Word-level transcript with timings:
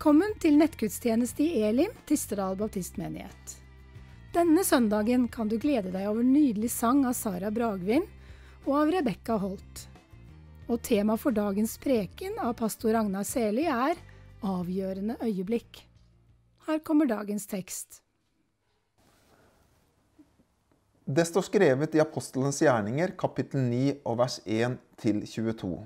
Velkommen 0.00 0.30
til 0.40 0.54
nettgudstjeneste 0.56 1.44
i 1.44 1.58
Elim, 1.60 1.90
Tistedal 2.08 2.54
baptistmenighet. 2.56 3.50
Denne 4.32 4.62
søndagen 4.64 5.26
kan 5.28 5.50
du 5.50 5.58
glede 5.60 5.92
deg 5.92 6.06
over 6.08 6.24
nydelig 6.24 6.70
sang 6.72 7.02
av 7.04 7.12
Sara 7.18 7.50
Bragvin 7.52 8.06
og 8.62 8.78
av 8.78 8.94
Rebekka 8.94 9.36
Holt. 9.42 9.82
Og 10.72 10.80
tema 10.88 11.18
for 11.20 11.36
dagens 11.36 11.76
preken 11.84 12.40
av 12.40 12.56
pastor 12.62 12.96
Ragnar 12.96 13.28
Seli 13.28 13.68
er 13.68 14.00
Avgjørende 14.40 15.18
øyeblikk. 15.20 15.84
Her 16.64 16.80
kommer 16.80 17.04
dagens 17.04 17.44
tekst. 17.52 18.00
Det 21.04 21.28
står 21.28 21.50
skrevet 21.52 22.00
i 22.00 22.00
Apostelens 22.00 22.64
gjerninger, 22.64 23.18
kapittel 23.20 23.68
9 23.68 23.98
og 24.00 24.22
vers 24.24 24.40
1 24.48 24.80
til 25.04 25.26
22. 25.28 25.76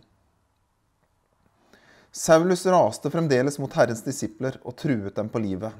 Saulus 2.17 2.67
raste 2.67 3.11
fremdeles 3.11 3.57
mot 3.59 3.73
Herrens 3.75 4.05
disipler 4.07 4.55
og 4.63 4.77
truet 4.79 5.17
dem 5.17 5.27
på 5.33 5.41
livet. 5.43 5.73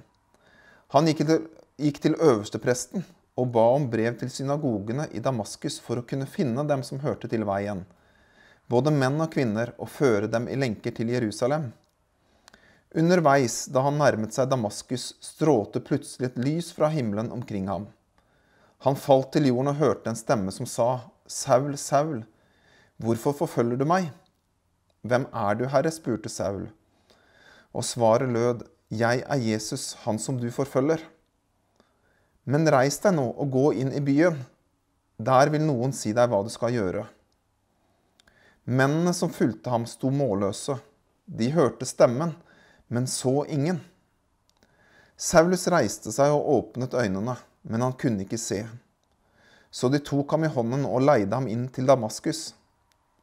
Han 0.91 1.07
gikk 1.07 1.21
til, 1.29 1.45
gikk 1.79 2.01
til 2.03 2.17
øverstepresten 2.19 3.05
og 3.39 3.53
ba 3.55 3.63
om 3.77 3.85
brev 3.93 4.17
til 4.19 4.33
synagogene 4.35 5.07
i 5.15 5.23
Damaskus 5.23 5.77
for 5.85 6.01
å 6.01 6.03
kunne 6.11 6.27
finne 6.27 6.65
dem 6.67 6.83
som 6.83 6.99
hørte 7.05 7.31
til 7.31 7.47
veien, 7.47 7.85
både 8.67 8.91
menn 8.91 9.23
og 9.23 9.31
kvinner, 9.31 9.77
og 9.79 9.93
føre 9.95 10.27
dem 10.27 10.49
i 10.51 10.59
lenker 10.59 10.97
til 10.97 11.15
Jerusalem. 11.15 11.69
Underveis, 12.99 13.69
da 13.71 13.87
han 13.87 14.03
nærmet 14.03 14.35
seg 14.35 14.51
Damaskus, 14.51 15.13
strålte 15.23 15.85
plutselig 15.87 16.33
et 16.33 16.43
lys 16.43 16.73
fra 16.75 16.91
himmelen 16.91 17.31
omkring 17.31 17.71
ham. 17.71 17.87
Han 18.83 18.99
falt 18.99 19.31
til 19.39 19.53
jorden 19.53 19.71
og 19.71 19.79
hørte 19.79 20.11
en 20.11 20.19
stemme 20.19 20.51
som 20.51 20.67
sa, 20.67 20.91
Saul, 21.31 21.79
Saul, 21.79 22.25
hvorfor 22.99 23.39
forfølger 23.45 23.79
du 23.79 23.87
meg? 23.87 24.11
Hvem 25.05 25.27
er 25.37 25.59
du, 25.61 25.67
Herre? 25.69 25.93
spurte 25.93 26.31
Saul. 26.33 26.71
Og 27.75 27.85
svaret 27.85 28.31
lød, 28.33 28.65
Jeg 28.91 29.25
er 29.27 29.37
Jesus, 29.37 29.95
han 30.05 30.19
som 30.19 30.39
du 30.39 30.51
forfølger. 30.51 31.01
Men 32.45 32.69
reis 32.69 32.99
deg 33.03 33.17
nå 33.17 33.25
og 33.33 33.51
gå 33.51 33.65
inn 33.81 33.93
i 33.93 34.01
byen. 34.05 34.39
Der 35.19 35.51
vil 35.51 35.65
noen 35.65 35.93
si 35.93 36.13
deg 36.13 36.31
hva 36.31 36.43
du 36.45 36.51
skal 36.53 36.73
gjøre. 36.73 37.05
Mennene 38.65 39.13
som 39.13 39.33
fulgte 39.33 39.73
ham, 39.73 39.85
sto 39.85 40.09
målløse. 40.09 40.79
De 41.27 41.51
hørte 41.53 41.85
stemmen, 41.89 42.33
men 42.89 43.07
så 43.07 43.45
ingen. 43.45 43.83
Saulus 45.17 45.69
reiste 45.69 46.13
seg 46.13 46.33
og 46.33 46.49
åpnet 46.57 46.97
øynene, 46.97 47.37
men 47.63 47.85
han 47.85 47.97
kunne 48.01 48.25
ikke 48.25 48.41
se. 48.41 48.65
Så 49.71 49.91
de 49.93 50.01
tok 50.01 50.33
ham 50.33 50.45
i 50.47 50.53
hånden 50.53 50.85
og 50.89 51.05
leide 51.05 51.35
ham 51.35 51.49
inn 51.51 51.69
til 51.69 51.89
Damaskus. 51.89 52.53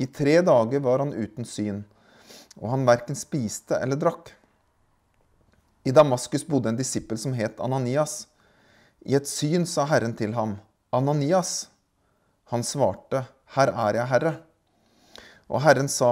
I 0.01 0.07
tre 0.09 0.39
dager 0.41 0.81
var 0.81 1.03
han 1.03 1.13
uten 1.13 1.45
syn, 1.45 1.83
og 2.57 2.71
han 2.73 2.87
verken 2.87 3.17
spiste 3.17 3.77
eller 3.77 3.99
drakk. 4.01 4.31
I 5.85 5.93
Damaskus 5.93 6.45
bodde 6.47 6.71
en 6.71 6.79
disippel 6.79 7.19
som 7.21 7.35
het 7.37 7.61
Ananias. 7.61 8.25
I 9.05 9.17
et 9.17 9.29
syn 9.29 9.67
sa 9.69 9.85
Herren 9.89 10.15
til 10.17 10.33
ham, 10.37 10.55
Ananias. 10.93 11.69
Han 12.49 12.65
svarte, 12.65 13.25
Her 13.53 13.73
er 13.73 13.99
jeg, 13.99 14.09
Herre. 14.09 14.33
Og 15.49 15.61
Herren 15.65 15.89
sa, 15.89 16.11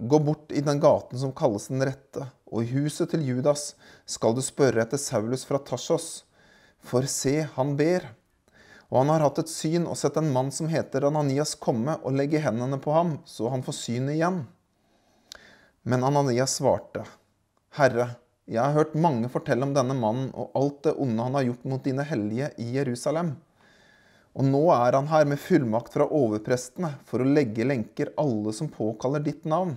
Gå 0.00 0.16
bort 0.24 0.52
i 0.56 0.62
den 0.64 0.78
gaten 0.80 1.18
som 1.20 1.32
kalles 1.36 1.66
Den 1.68 1.84
rette, 1.84 2.24
og 2.48 2.64
i 2.64 2.70
huset 2.72 3.10
til 3.12 3.26
Judas 3.26 3.74
skal 4.08 4.32
du 4.32 4.40
spørre 4.40 4.80
etter 4.80 5.00
Saulus 5.00 5.44
fra 5.44 5.60
Tarsos, 5.60 6.24
for 6.80 7.04
se, 7.04 7.42
han 7.56 7.74
ber. 7.76 8.06
Og 8.90 8.98
han 8.98 9.12
har 9.12 9.22
hatt 9.22 9.38
et 9.38 9.50
syn 9.50 9.86
og 9.86 9.98
sett 9.98 10.16
en 10.18 10.32
mann 10.34 10.50
som 10.54 10.70
heter 10.70 11.06
Ananias 11.06 11.54
komme 11.62 11.94
og 12.02 12.16
legge 12.18 12.42
hendene 12.42 12.80
på 12.82 12.90
ham, 12.94 13.20
så 13.24 13.52
han 13.52 13.62
får 13.62 13.76
synet 13.78 14.16
igjen. 14.16 14.40
Men 15.86 16.02
Ananias 16.04 16.56
svarte, 16.58 17.04
Herre, 17.78 18.08
jeg 18.50 18.58
har 18.58 18.74
hørt 18.74 18.96
mange 18.98 19.30
fortelle 19.30 19.62
om 19.62 19.76
denne 19.76 19.94
mannen 19.94 20.32
og 20.34 20.50
alt 20.58 20.82
det 20.88 20.96
onde 20.98 21.22
han 21.22 21.38
har 21.38 21.46
gjort 21.46 21.68
mot 21.70 21.84
dine 21.86 22.02
hellige 22.02 22.50
i 22.58 22.66
Jerusalem. 22.74 23.36
Og 24.34 24.46
nå 24.46 24.62
er 24.74 24.98
han 24.98 25.10
her 25.10 25.28
med 25.30 25.38
fullmakt 25.42 25.94
fra 25.94 26.08
overprestene 26.10 26.96
for 27.06 27.22
å 27.22 27.30
legge 27.30 27.66
lenker 27.66 28.10
alle 28.18 28.50
som 28.54 28.70
påkaller 28.70 29.22
ditt 29.22 29.46
navn. 29.46 29.76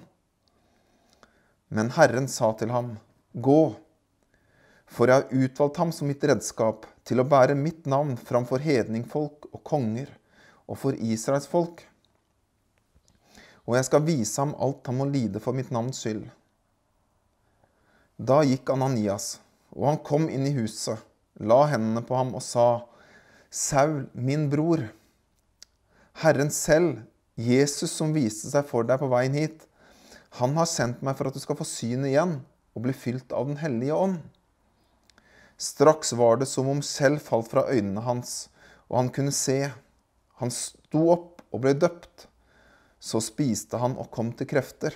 Men 1.74 1.94
Herren 1.94 2.26
sa 2.30 2.50
til 2.58 2.74
ham, 2.74 2.96
Gå, 3.34 3.76
for 4.90 5.10
jeg 5.10 5.22
har 5.22 5.46
utvalgt 5.46 5.80
ham 5.82 5.94
som 5.94 6.10
mitt 6.10 6.26
redskap 6.26 6.86
til 7.08 7.20
å 7.20 7.28
bære 7.28 7.56
mitt 7.60 7.88
navn 7.90 8.16
framfor 8.20 8.64
hedningfolk 8.64 9.50
og 9.52 9.64
konger 9.68 10.12
og 10.68 10.80
for 10.80 10.96
Israels 10.96 11.50
folk. 11.50 11.84
Og 13.68 13.78
jeg 13.78 13.88
skal 13.88 14.06
vise 14.08 14.40
ham 14.42 14.56
alt 14.60 14.88
han 14.88 15.00
må 15.00 15.08
lide 15.08 15.42
for 15.44 15.56
mitt 15.56 15.72
navns 15.72 16.02
skyld. 16.04 16.26
Da 18.20 18.42
gikk 18.46 18.70
Ananias, 18.72 19.38
og 19.74 19.88
han 19.90 20.02
kom 20.06 20.28
inn 20.30 20.46
i 20.48 20.56
huset, 20.56 21.00
la 21.40 21.64
hendene 21.72 22.04
på 22.06 22.16
ham 22.16 22.36
og 22.38 22.44
sa, 22.46 22.86
Saul, 23.54 24.06
min 24.14 24.48
bror, 24.50 24.86
Herren 26.22 26.52
selv, 26.54 27.02
Jesus 27.36 27.92
som 27.98 28.14
viste 28.14 28.52
seg 28.52 28.68
for 28.70 28.86
deg 28.86 29.02
på 29.02 29.10
veien 29.10 29.34
hit, 29.38 29.66
han 30.38 30.54
har 30.58 30.70
sendt 30.70 31.02
meg 31.06 31.18
for 31.18 31.30
at 31.30 31.36
du 31.36 31.42
skal 31.42 31.58
få 31.58 31.66
syn 31.68 32.06
igjen 32.10 32.40
og 32.74 32.86
bli 32.86 32.94
fylt 32.98 33.34
av 33.34 33.50
Den 33.50 33.60
hellige 33.62 33.98
ånd. 33.98 34.20
Straks 35.58 36.14
var 36.14 36.38
det 36.38 36.50
som 36.50 36.68
om 36.70 36.82
selv 36.82 37.22
falt 37.22 37.52
fra 37.52 37.68
øynene 37.70 38.02
hans, 38.02 38.50
og 38.90 38.98
han 39.04 39.10
kunne 39.14 39.34
se. 39.36 39.72
Han 40.42 40.52
sto 40.52 41.08
opp 41.14 41.44
og 41.54 41.64
ble 41.64 41.76
døpt. 41.78 42.28
Så 43.04 43.22
spiste 43.22 43.80
han 43.82 43.98
og 44.00 44.12
kom 44.16 44.32
til 44.38 44.50
krefter. 44.50 44.96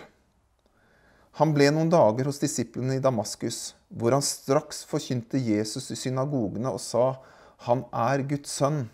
Han 1.38 1.52
ble 1.54 1.68
noen 1.70 1.92
dager 1.94 2.26
hos 2.26 2.40
disiplene 2.42 2.96
i 2.98 3.04
Damaskus, 3.04 3.76
hvor 3.94 4.16
han 4.16 4.24
straks 4.26 4.82
forkynte 4.90 5.38
Jesus 5.38 5.92
i 5.94 5.98
synagogene 6.00 6.72
og 6.74 6.82
sa, 6.82 7.22
'Han 7.58 7.86
er 7.94 8.24
Guds 8.24 8.50
sønn'. 8.60 8.90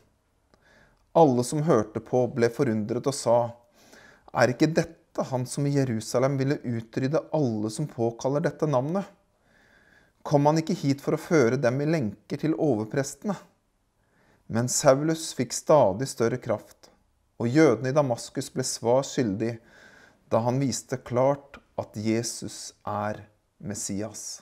Alle 1.16 1.44
som 1.44 1.62
hørte 1.62 2.00
på, 2.00 2.28
ble 2.35 2.50
forundret 2.50 3.07
og 3.07 3.13
sa, 3.13 3.53
'Er 4.34 4.50
ikke 4.50 4.74
dette 4.74 5.24
han 5.24 5.45
som 5.45 5.66
i 5.66 5.75
Jerusalem 5.78 6.38
ville 6.38 6.59
utrydde 6.63 7.24
alle 7.34 7.69
som 7.69 7.88
påkaller 7.88 8.41
dette 8.41 8.68
navnet?' 8.68 9.06
Kom 10.23 10.47
han 10.47 10.59
ikke 10.61 10.78
hit 10.79 11.03
for 11.03 11.16
å 11.16 11.22
føre 11.22 11.59
dem 11.59 11.81
i 11.84 11.89
lenker 11.89 12.39
til 12.39 12.56
overprestene. 12.56 13.35
Men 14.47 14.69
Saulus 14.72 15.31
fikk 15.35 15.56
stadig 15.56 16.07
større 16.11 16.39
kraft, 16.41 16.89
og 17.39 17.51
jødene 17.51 17.91
i 17.91 17.95
Damaskus 17.95 18.50
ble 18.53 18.66
svar 18.67 19.03
skyldig 19.07 19.57
da 20.31 20.41
han 20.47 20.59
viste 20.62 21.00
klart 21.03 21.59
at 21.79 21.95
Jesus 22.00 22.73
er 22.88 23.23
Messias. 23.59 24.41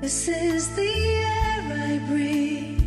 This 0.00 0.28
is 0.28 0.76
the 0.76 0.82
air 0.82 1.62
I 1.88 1.98
breathe. 2.06 2.85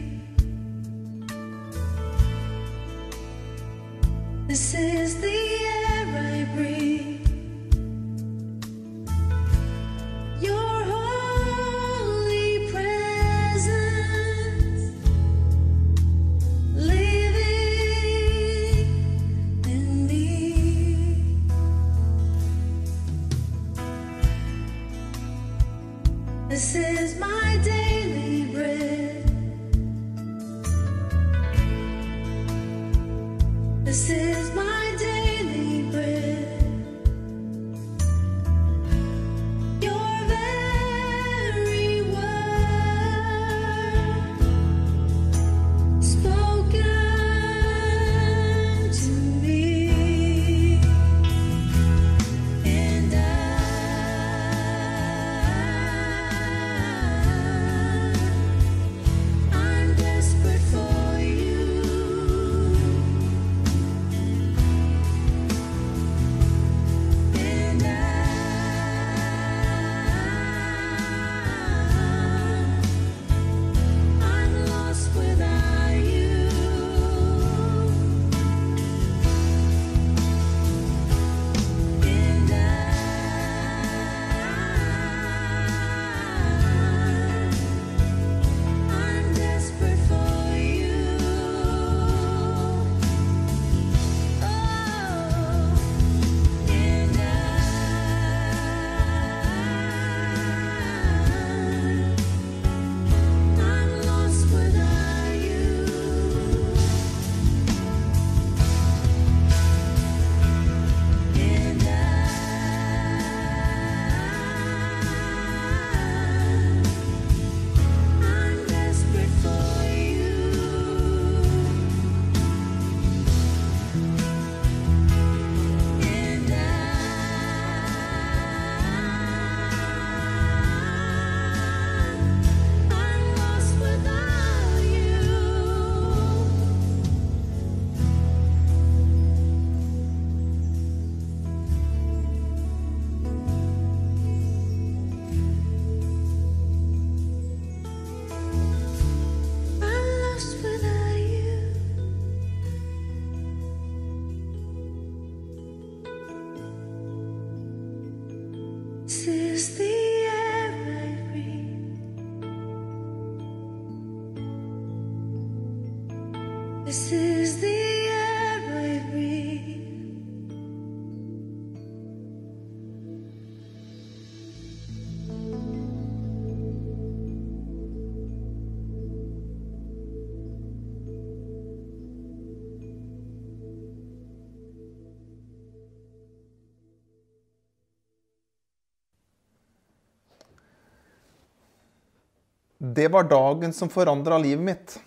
Det 192.82 193.08
var 193.08 193.24
dagen 193.24 193.74
som 193.74 193.90
forandra 193.90 194.38
livet 194.38 194.64
mitt. 194.64 195.00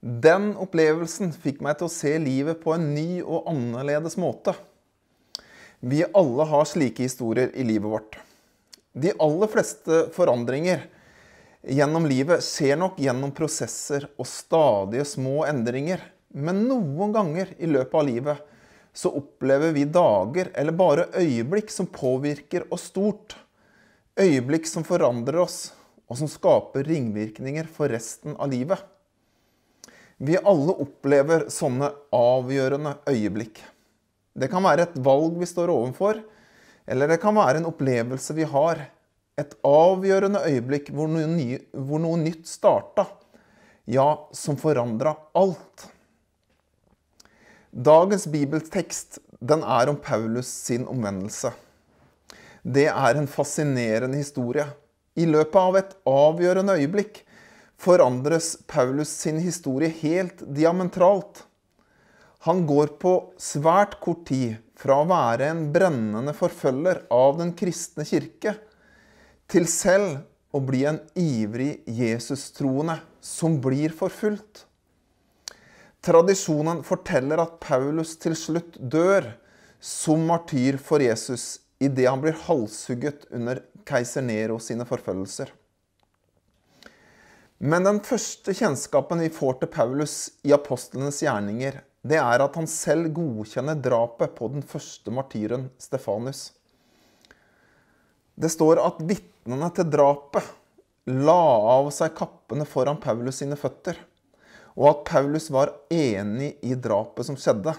Den 0.00 0.54
opplevelsen 0.56 1.34
fikk 1.36 1.58
meg 1.60 1.76
til 1.76 1.84
å 1.84 1.92
se 1.92 2.14
livet 2.16 2.62
på 2.62 2.72
en 2.72 2.86
ny 2.94 3.20
og 3.20 3.50
annerledes 3.50 4.16
måte. 4.16 4.54
Vi 5.84 6.00
alle 6.16 6.46
har 6.48 6.64
slike 6.64 7.04
historier 7.04 7.52
i 7.52 7.66
livet 7.68 7.92
vårt. 7.92 8.16
De 8.96 9.12
aller 9.20 9.52
fleste 9.52 10.00
forandringer 10.16 10.86
gjennom 11.76 12.08
livet 12.08 12.40
skjer 12.46 12.80
nok 12.80 12.96
gjennom 13.04 13.36
prosesser 13.36 14.08
og 14.16 14.24
stadige 14.32 15.04
små 15.12 15.42
endringer. 15.44 16.00
Men 16.32 16.64
noen 16.70 17.12
ganger 17.12 17.52
i 17.60 17.68
løpet 17.68 18.00
av 18.00 18.08
livet 18.08 18.54
så 18.96 19.12
opplever 19.20 19.76
vi 19.76 19.84
dager 19.84 20.54
eller 20.56 20.72
bare 20.72 21.10
øyeblikk 21.20 21.68
som 21.68 21.92
påvirker 21.92 22.64
oss 22.72 22.88
stort. 22.94 23.36
Øyeblikk 24.16 24.64
som 24.64 24.88
forandrer 24.88 25.44
oss, 25.44 25.66
og 26.08 26.16
som 26.20 26.30
skaper 26.30 26.88
ringvirkninger 26.88 27.68
for 27.70 27.92
resten 27.92 28.36
av 28.40 28.50
livet. 28.52 28.80
Vi 30.18 30.38
alle 30.40 30.74
opplever 30.82 31.46
sånne 31.52 31.92
avgjørende 32.16 32.96
øyeblikk. 33.06 33.60
Det 34.38 34.48
kan 34.50 34.64
være 34.64 34.88
et 34.88 34.96
valg 35.04 35.36
vi 35.38 35.46
står 35.46 35.70
overfor, 35.70 36.22
eller 36.88 37.10
det 37.12 37.20
kan 37.22 37.36
være 37.36 37.60
en 37.60 37.68
opplevelse 37.68 38.34
vi 38.34 38.46
har. 38.48 38.80
Et 39.38 39.54
avgjørende 39.66 40.42
øyeblikk 40.48 40.90
hvor 40.96 41.10
noe, 41.10 41.28
ny, 41.30 41.60
hvor 41.70 42.02
noe 42.02 42.18
nytt 42.18 42.48
starta. 42.50 43.06
Ja, 43.88 44.08
som 44.34 44.58
forandra 44.60 45.14
alt. 45.38 45.86
Dagens 47.70 48.26
bibeltekst 48.32 49.20
den 49.38 49.62
er 49.62 49.90
om 49.92 49.96
Paulus 50.02 50.48
sin 50.50 50.86
omvendelse. 50.88 51.52
Det 52.62 52.88
er 52.90 53.16
en 53.16 53.30
fascinerende 53.30 54.18
historie. 54.18 54.66
I 55.18 55.26
løpet 55.26 55.58
av 55.58 55.78
et 55.80 55.96
avgjørende 56.06 56.76
øyeblikk 56.78 57.24
forandres 57.78 58.56
Paulus 58.70 59.10
sin 59.24 59.40
historie 59.42 59.90
helt 60.00 60.42
diametralt. 60.54 61.44
Han 62.46 62.64
går 62.68 62.94
på 63.02 63.12
svært 63.42 63.98
kort 64.02 64.24
tid 64.30 64.58
fra 64.78 65.00
å 65.02 65.08
være 65.10 65.50
en 65.50 65.64
brennende 65.74 66.34
forfølger 66.38 67.02
av 67.14 67.38
den 67.40 67.50
kristne 67.58 68.06
kirke, 68.06 68.54
til 69.50 69.66
selv 69.66 70.20
å 70.54 70.60
bli 70.62 70.84
en 70.86 71.00
ivrig 71.18 71.80
Jesus-troende 71.90 73.00
som 73.24 73.58
blir 73.64 73.94
forfulgt. 73.96 74.64
Tradisjonen 76.04 76.84
forteller 76.86 77.42
at 77.42 77.58
Paulus 77.62 78.14
til 78.22 78.36
slutt 78.38 78.78
dør 78.78 79.32
som 79.82 80.22
martyr 80.28 80.78
for 80.82 81.02
Jesus 81.02 81.58
idet 81.82 82.06
han 82.08 82.22
blir 82.22 82.38
halshugget 82.46 83.26
under 83.34 83.60
keiser 83.88 84.24
Nero 84.24 84.58
sine 84.62 84.86
forfølgelser. 84.88 85.50
Men 87.58 87.88
den 87.88 87.98
første 88.06 88.54
kjennskapen 88.54 89.24
vi 89.24 89.32
får 89.34 89.58
til 89.58 89.70
Paulus 89.74 90.14
i 90.46 90.52
apostlenes 90.54 91.18
gjerninger, 91.24 91.80
det 92.06 92.20
er 92.20 92.44
at 92.44 92.54
han 92.54 92.68
selv 92.70 93.10
godkjenner 93.16 93.80
drapet 93.82 94.36
på 94.38 94.46
den 94.52 94.62
første 94.62 95.10
martyren 95.10 95.66
Stefanus. 95.82 96.52
Det 98.38 98.52
står 98.54 98.78
at 98.84 99.02
vitnene 99.02 99.72
til 99.74 99.90
drapet 99.90 100.46
la 101.08 101.40
av 101.74 101.90
seg 101.94 102.14
kappene 102.14 102.66
foran 102.68 103.00
Paulus 103.02 103.40
sine 103.42 103.58
føtter, 103.58 103.98
og 104.78 104.90
at 104.92 105.04
Paulus 105.08 105.48
var 105.50 105.74
enig 105.90 106.52
i 106.62 106.76
drapet 106.78 107.26
som 107.26 107.38
skjedde. 107.40 107.74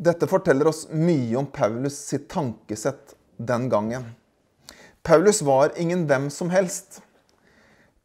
Dette 0.00 0.28
forteller 0.30 0.70
oss 0.70 0.86
mye 0.94 1.34
om 1.40 1.50
Paulus 1.50 1.98
sitt 2.12 2.28
tankesett 2.30 3.16
den 3.40 3.68
gangen. 3.72 4.10
Paulus 5.02 5.40
var 5.42 5.72
ingen 5.80 6.04
hvem 6.08 6.28
som 6.30 6.50
helst. 6.52 7.00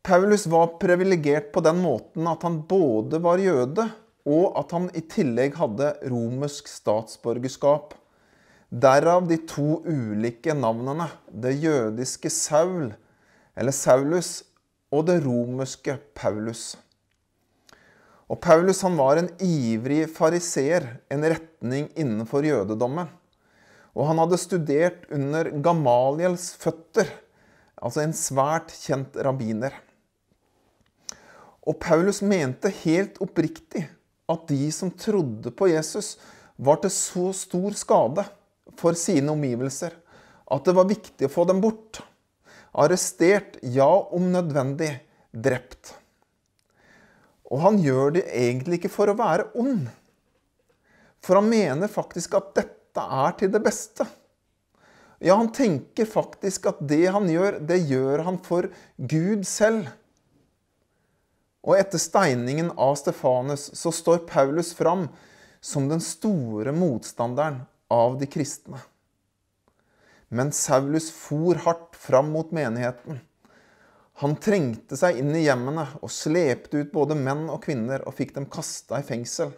Paulus 0.05 0.45
var 0.47 0.77
privilegert 0.79 1.51
på 1.51 1.63
den 1.65 1.81
måten 1.83 2.27
at 2.29 2.43
han 2.45 2.61
både 2.69 3.19
var 3.23 3.41
jøde, 3.41 3.89
og 4.25 4.55
at 4.57 4.71
han 4.73 4.87
i 4.97 5.03
tillegg 5.11 5.57
hadde 5.59 5.91
romersk 6.09 6.69
statsborgerskap. 6.71 7.93
Derav 8.69 9.27
de 9.29 9.37
to 9.49 9.81
ulike 9.85 10.55
navnene, 10.57 11.09
det 11.29 11.55
jødiske 11.61 12.31
Saul, 12.33 12.93
eller 13.55 13.75
Saulus, 13.75 14.39
og 14.93 15.05
det 15.09 15.19
romerske 15.25 15.97
Paulus. 16.15 16.75
Og 18.31 18.39
Paulus 18.41 18.81
han 18.85 18.95
var 18.97 19.19
en 19.19 19.29
ivrig 19.43 20.05
fariseer, 20.09 20.87
en 21.11 21.27
retning 21.27 21.91
innenfor 21.93 22.45
jødedommen. 22.47 23.11
Og 23.95 24.09
han 24.09 24.19
hadde 24.19 24.39
studert 24.41 25.05
under 25.13 25.49
Gamaliels 25.63 26.49
føtter, 26.59 27.07
altså 27.79 28.03
en 28.03 28.15
svært 28.15 28.73
kjent 28.75 29.15
rabbiner. 29.23 29.75
Og 31.65 31.79
Paulus 31.81 32.19
mente 32.21 32.69
helt 32.83 33.17
oppriktig 33.23 33.85
at 34.29 34.47
de 34.49 34.67
som 34.73 34.91
trodde 34.91 35.51
på 35.55 35.69
Jesus, 35.71 36.15
var 36.55 36.79
til 36.81 36.91
så 36.93 37.29
stor 37.35 37.75
skade 37.75 38.23
for 38.79 38.95
sine 38.99 39.33
omgivelser 39.33 39.95
at 40.51 40.67
det 40.67 40.75
var 40.77 40.87
viktig 40.89 41.27
å 41.27 41.31
få 41.31 41.45
dem 41.49 41.61
bort. 41.63 42.01
Arrestert, 42.75 43.57
ja, 43.63 43.87
om 43.87 44.29
nødvendig, 44.33 44.91
drept. 45.31 45.95
Og 47.51 47.61
han 47.63 47.79
gjør 47.81 48.17
det 48.17 48.25
egentlig 48.29 48.79
ikke 48.79 48.93
for 48.93 49.11
å 49.11 49.17
være 49.17 49.49
ond. 49.59 49.87
For 51.23 51.39
han 51.39 51.49
mener 51.49 51.91
faktisk 51.91 52.35
at 52.37 52.53
dette 52.57 52.74
er 53.03 53.35
til 53.39 53.51
det 53.51 53.61
beste. 53.65 54.07
Ja, 55.19 55.35
han 55.35 55.51
tenker 55.55 56.07
faktisk 56.07 56.67
at 56.69 56.81
det 56.85 57.05
han 57.11 57.27
gjør, 57.31 57.59
det 57.63 57.79
gjør 57.89 58.25
han 58.27 58.39
for 58.43 58.67
Gud 58.97 59.45
selv. 59.47 59.87
Og 61.65 61.79
etter 61.79 62.01
steiningen 62.01 62.69
av 62.77 62.97
Stefanus 62.99 63.71
så 63.73 63.93
står 63.95 64.25
Paulus 64.29 64.73
fram 64.77 65.07
som 65.65 65.87
den 65.89 66.03
store 66.03 66.75
motstanderen 66.75 67.63
av 67.89 68.19
de 68.19 68.27
kristne. 68.29 68.83
Men 70.29 70.51
Saulus 70.53 71.09
for 71.13 71.57
hardt 71.65 71.95
fram 71.97 72.29
mot 72.33 72.51
menigheten. 72.53 73.21
Han 74.21 74.35
trengte 74.39 74.97
seg 74.99 75.17
inn 75.19 75.33
i 75.35 75.43
hjemmene 75.43 75.87
og 76.01 76.11
slepte 76.13 76.83
ut 76.83 76.93
både 76.93 77.17
menn 77.19 77.47
og 77.49 77.63
kvinner 77.65 78.03
og 78.07 78.15
fikk 78.19 78.35
dem 78.37 78.47
kasta 78.51 79.01
i 79.01 79.07
fengsel. 79.07 79.51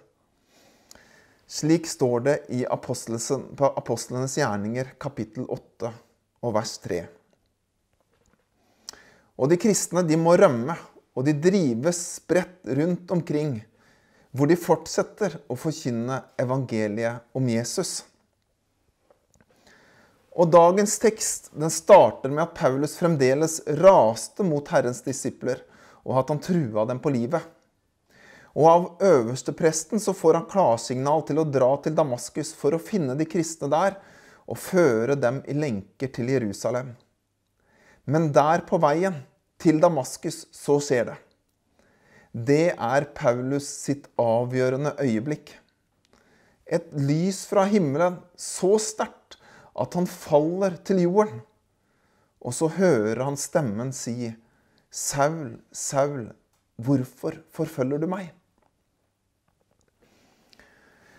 Slik 1.47 1.87
står 1.87 2.19
det 2.25 2.35
i 2.51 2.65
Apostlenes 2.67 4.37
gjerninger 4.37 4.91
kapittel 4.99 5.45
8 5.47 5.93
og 6.43 6.53
vers 6.57 6.73
3. 6.83 6.99
Og 9.37 9.47
de 9.47 9.57
kristne 9.61 10.03
de 10.03 10.17
må 10.19 10.35
rømme 10.35 10.75
og 11.17 11.25
de 11.25 11.33
drives 11.33 11.97
spredt 12.19 12.67
rundt 12.77 13.11
omkring, 13.11 13.55
hvor 14.35 14.51
de 14.51 14.59
fortsetter 14.59 15.39
å 15.49 15.55
forkynne 15.57 16.19
evangeliet 16.37 17.25
om 17.33 17.47
Jesus. 17.49 18.03
Og 20.37 20.51
dagens 20.53 20.99
tekst 21.01 21.49
den 21.57 21.73
starter 21.73 22.29
med 22.29 22.43
at 22.43 22.57
Paulus 22.59 22.93
fremdeles 22.99 23.61
raste 23.79 24.45
mot 24.45 24.67
Herrens 24.69 25.01
disipler, 25.01 25.63
og 26.05 26.19
at 26.21 26.29
han 26.29 26.43
trua 26.43 26.85
dem 26.91 27.01
på 27.01 27.15
livet. 27.15 27.41
Og 28.57 28.65
av 28.65 28.85
øverstepresten 29.05 30.01
så 30.01 30.15
får 30.17 30.39
han 30.39 30.47
klarsignal 30.49 31.21
til 31.27 31.43
å 31.43 31.45
dra 31.45 31.75
til 31.83 31.93
Damaskus 31.97 32.55
for 32.57 32.73
å 32.73 32.81
finne 32.81 33.13
de 33.19 33.27
kristne 33.29 33.69
der 33.69 33.99
og 34.47 34.57
føre 34.57 35.17
dem 35.19 35.43
i 35.45 35.53
lenker 35.53 36.09
til 36.15 36.31
Jerusalem. 36.33 36.95
Men 38.09 38.31
der 38.33 38.63
på 38.65 38.79
veien 38.81 39.19
til 39.61 39.81
Damaskus, 39.83 40.45
så 40.55 40.79
skjer 40.81 41.11
det. 41.11 41.17
Det 42.31 42.65
er 42.73 43.07
Paulus 43.17 43.67
sitt 43.67 44.07
avgjørende 44.21 44.95
øyeblikk. 45.01 45.51
Et 46.65 46.87
lys 46.97 47.43
fra 47.49 47.65
himmelen 47.69 48.19
så 48.37 48.75
sterkt 48.81 49.37
at 49.77 49.93
han 49.97 50.09
faller 50.09 50.79
til 50.87 51.03
jorden. 51.05 51.43
Og 52.41 52.55
så 52.57 52.69
hører 52.73 53.23
han 53.25 53.37
stemmen 53.37 53.93
si, 53.93 54.33
'Saul, 54.89 55.59
Saul, 55.71 56.31
hvorfor 56.77 57.41
forfølger 57.51 58.01
du 58.01 58.07
meg?' 58.07 58.36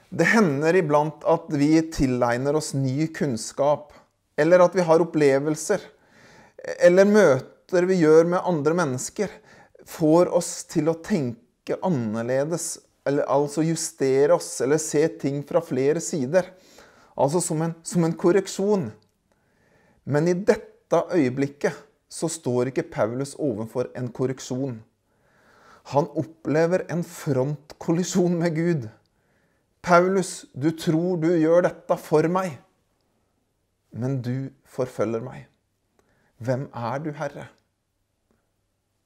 Det 0.09 0.25
hender 0.25 0.77
iblant 0.81 1.25
at 1.29 1.51
vi 1.53 1.83
tilegner 1.93 2.57
oss 2.57 2.73
ny 2.75 3.11
kunnskap, 3.13 3.93
eller 4.41 4.65
at 4.65 4.77
vi 4.77 4.85
har 4.87 5.03
opplevelser, 5.05 5.83
eller 6.81 7.09
møter 7.09 7.85
vi 7.89 7.99
gjør 8.01 8.31
med 8.33 8.47
andre 8.49 8.77
mennesker, 8.79 9.29
får 9.89 10.33
oss 10.33 10.53
til 10.71 10.89
å 10.89 10.97
tenke 11.05 11.77
annerledes, 11.85 12.79
eller 13.09 13.29
altså 13.29 13.65
justere 13.67 14.37
oss, 14.37 14.49
eller 14.65 14.81
se 14.81 15.05
ting 15.21 15.43
fra 15.49 15.61
flere 15.65 16.01
sider. 16.01 16.49
Altså 17.19 17.43
som 17.45 17.61
en, 17.65 17.75
som 17.83 18.05
en 18.05 18.17
korreksjon. 18.17 18.89
Men 20.09 20.29
i 20.29 20.37
dette 20.37 21.03
øyeblikket 21.13 21.77
så 22.09 22.31
står 22.33 22.71
ikke 22.71 22.89
Paulus 22.93 23.35
overfor 23.37 23.91
en 23.99 24.09
korreksjon. 24.15 24.79
Han 25.93 26.09
opplever 26.21 26.87
en 26.93 27.03
frontkollisjon 27.05 28.37
med 28.41 28.57
Gud. 28.57 28.89
Paulus, 29.89 30.45
du 30.53 30.69
tror 30.77 31.17
du 31.17 31.31
gjør 31.33 31.63
dette 31.65 31.97
for 31.97 32.27
meg, 32.29 32.59
men 33.97 34.19
du 34.21 34.51
forfølger 34.69 35.23
meg. 35.25 35.47
Hvem 36.45 36.67
er 36.77 36.99
du, 37.01 37.09
Herre? 37.17 37.47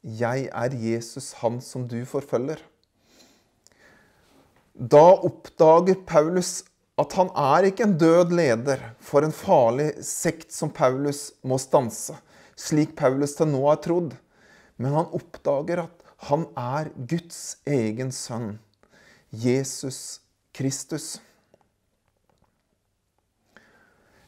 'Jeg 0.03 0.49
er 0.51 0.75
Jesus, 0.75 1.33
han 1.39 1.61
som 1.63 1.85
du 1.87 2.01
forfølger'. 2.03 2.65
Da 4.75 5.05
oppdager 5.23 6.03
Paulus 6.07 6.65
at 6.99 7.15
han 7.15 7.31
er 7.37 7.69
ikke 7.69 7.87
en 7.87 7.95
død 7.99 8.35
leder 8.35 8.83
for 8.99 9.23
en 9.23 9.33
farlig 9.33 9.93
sekt 10.03 10.51
som 10.53 10.73
Paulus 10.75 11.31
må 11.45 11.61
stanse, 11.63 12.17
slik 12.57 12.97
Paulus 12.97 13.37
til 13.39 13.53
nå 13.53 13.63
har 13.69 13.79
trodd. 13.87 14.19
Men 14.83 14.99
han 14.99 15.15
oppdager 15.15 15.85
at 15.85 16.03
han 16.27 16.49
er 16.59 16.91
Guds 17.07 17.63
egen 17.71 18.11
sønn, 18.11 18.59
Jesus 19.31 20.19
Kristus. 20.53 21.21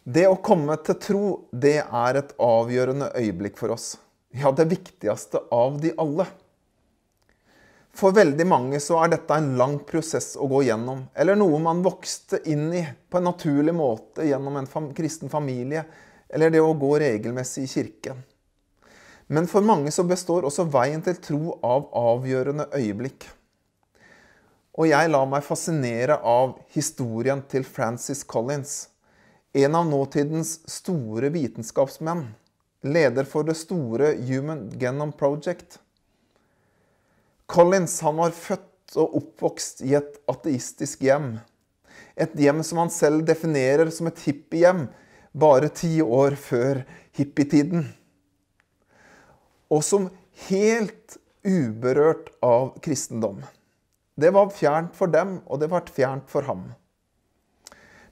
Det 0.04 0.26
å 0.28 0.40
komme 0.44 0.76
til 0.84 0.96
tro, 1.00 1.26
det 1.52 1.78
er 1.84 2.20
et 2.20 2.32
avgjørende 2.42 3.12
øyeblikk 3.16 3.60
for 3.60 3.72
oss 3.76 3.94
ja, 4.34 4.52
det 4.52 4.64
viktigste 4.64 5.38
av 5.50 5.80
de 5.80 5.92
alle. 5.98 6.26
For 7.94 8.14
veldig 8.14 8.46
mange 8.50 8.80
så 8.82 8.98
er 9.04 9.12
dette 9.12 9.36
en 9.38 9.52
lang 9.58 9.76
prosess 9.86 10.32
å 10.34 10.48
gå 10.50 10.64
gjennom, 10.66 11.04
eller 11.14 11.38
noe 11.38 11.60
man 11.62 11.84
vokste 11.84 12.40
inn 12.50 12.66
i 12.74 12.82
på 12.82 13.20
en 13.20 13.28
naturlig 13.30 13.74
måte 13.76 14.26
gjennom 14.26 14.58
en 14.58 14.66
fam 14.66 14.90
kristen 14.96 15.30
familie, 15.30 15.84
eller 16.28 16.50
det 16.50 16.62
å 16.64 16.74
gå 16.74 16.90
regelmessig 16.98 17.68
i 17.68 17.70
kirken. 17.70 18.24
Men 19.30 19.46
for 19.48 19.64
mange 19.64 19.94
så 19.94 20.02
består 20.04 20.44
også 20.48 20.66
veien 20.74 21.04
til 21.06 21.16
tro 21.22 21.54
av 21.62 21.86
avgjørende 21.96 22.66
øyeblikk. 22.74 23.28
Og 24.74 24.88
jeg 24.90 25.10
lar 25.10 25.26
meg 25.30 25.44
fascinere 25.46 26.16
av 26.26 26.56
historien 26.74 27.44
til 27.50 27.62
Francis 27.62 28.24
Collins, 28.26 28.88
en 29.54 29.76
av 29.78 29.86
nåtidens 29.86 30.56
store 30.66 31.30
vitenskapsmenn 31.30 32.24
leder 32.84 33.24
for 33.28 33.46
det 33.46 33.54
store 33.56 34.12
Human 34.26 34.66
Genome 34.80 35.14
Project. 35.16 35.78
Collins 37.46 38.00
han 38.02 38.18
var 38.18 38.34
født 38.34 38.96
og 38.98 39.16
oppvokst 39.20 39.84
i 39.86 39.94
et 39.96 40.18
ateistisk 40.30 41.06
hjem. 41.06 41.36
Et 42.18 42.34
hjem 42.38 42.62
som 42.66 42.82
han 42.82 42.92
selv 42.92 43.24
definerer 43.28 43.90
som 43.94 44.10
et 44.10 44.20
hippiehjem, 44.26 44.86
bare 45.34 45.70
ti 45.70 45.98
år 46.02 46.36
før 46.38 46.84
hippietiden. 47.16 47.88
Og 49.70 49.82
som 49.86 50.10
helt 50.48 51.18
uberørt 51.46 52.30
av 52.44 52.74
kristendom. 52.84 53.42
Det 54.14 54.30
var 54.30 54.52
fjernt 54.54 54.94
for 54.94 55.10
dem, 55.10 55.40
og 55.46 55.60
det 55.60 55.68
ble 55.72 55.82
fjernt 55.90 56.30
for 56.30 56.46
ham. 56.46 56.68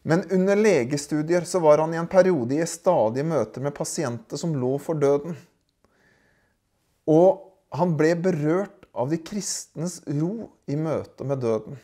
Men 0.02 0.24
under 0.34 0.58
legestudier 0.58 1.46
så 1.46 1.60
var 1.62 1.78
han 1.78 1.94
i 1.94 2.00
en 2.00 2.10
periode 2.10 2.56
i 2.58 2.66
stadige 2.66 3.26
møter 3.26 3.62
med 3.62 3.74
pasienter 3.76 4.40
som 4.40 4.54
lå 4.58 4.74
for 4.82 4.98
døden. 4.98 5.36
Og 7.06 7.52
han 7.78 7.94
ble 7.98 8.16
berørt 8.18 8.88
av 8.92 9.12
de 9.12 9.20
kristnes 9.22 10.00
ro 10.08 10.50
i 10.66 10.76
møte 10.76 11.24
med 11.24 11.40
døden. 11.44 11.78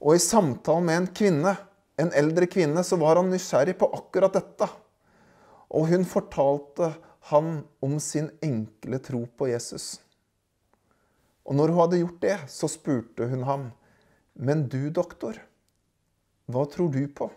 Og 0.00 0.14
i 0.14 0.22
samtalen 0.22 0.86
med 0.86 1.00
en 1.00 1.10
kvinne, 1.12 1.56
en 2.00 2.12
eldre 2.16 2.46
kvinne, 2.48 2.84
så 2.86 2.96
var 2.96 3.18
han 3.18 3.28
nysgjerrig 3.28 3.74
på 3.80 3.90
akkurat 3.98 4.38
dette. 4.38 4.70
Og 5.74 5.90
hun 5.90 6.06
fortalte 6.08 6.94
han 7.28 7.58
om 7.84 7.98
sin 8.00 8.30
enkle 8.42 9.02
tro 9.04 9.26
på 9.36 9.50
Jesus. 9.50 9.98
Og 11.48 11.56
når 11.56 11.72
hun 11.72 11.80
hadde 11.82 12.00
gjort 12.02 12.20
det, 12.22 12.36
så 12.52 12.68
spurte 12.70 13.28
hun 13.30 13.44
ham, 13.48 13.70
Men 14.34 14.68
du, 14.68 14.90
doktor, 14.90 15.36
hva 16.48 16.64
tror 16.70 16.88
du 16.94 17.02
på? 17.12 17.28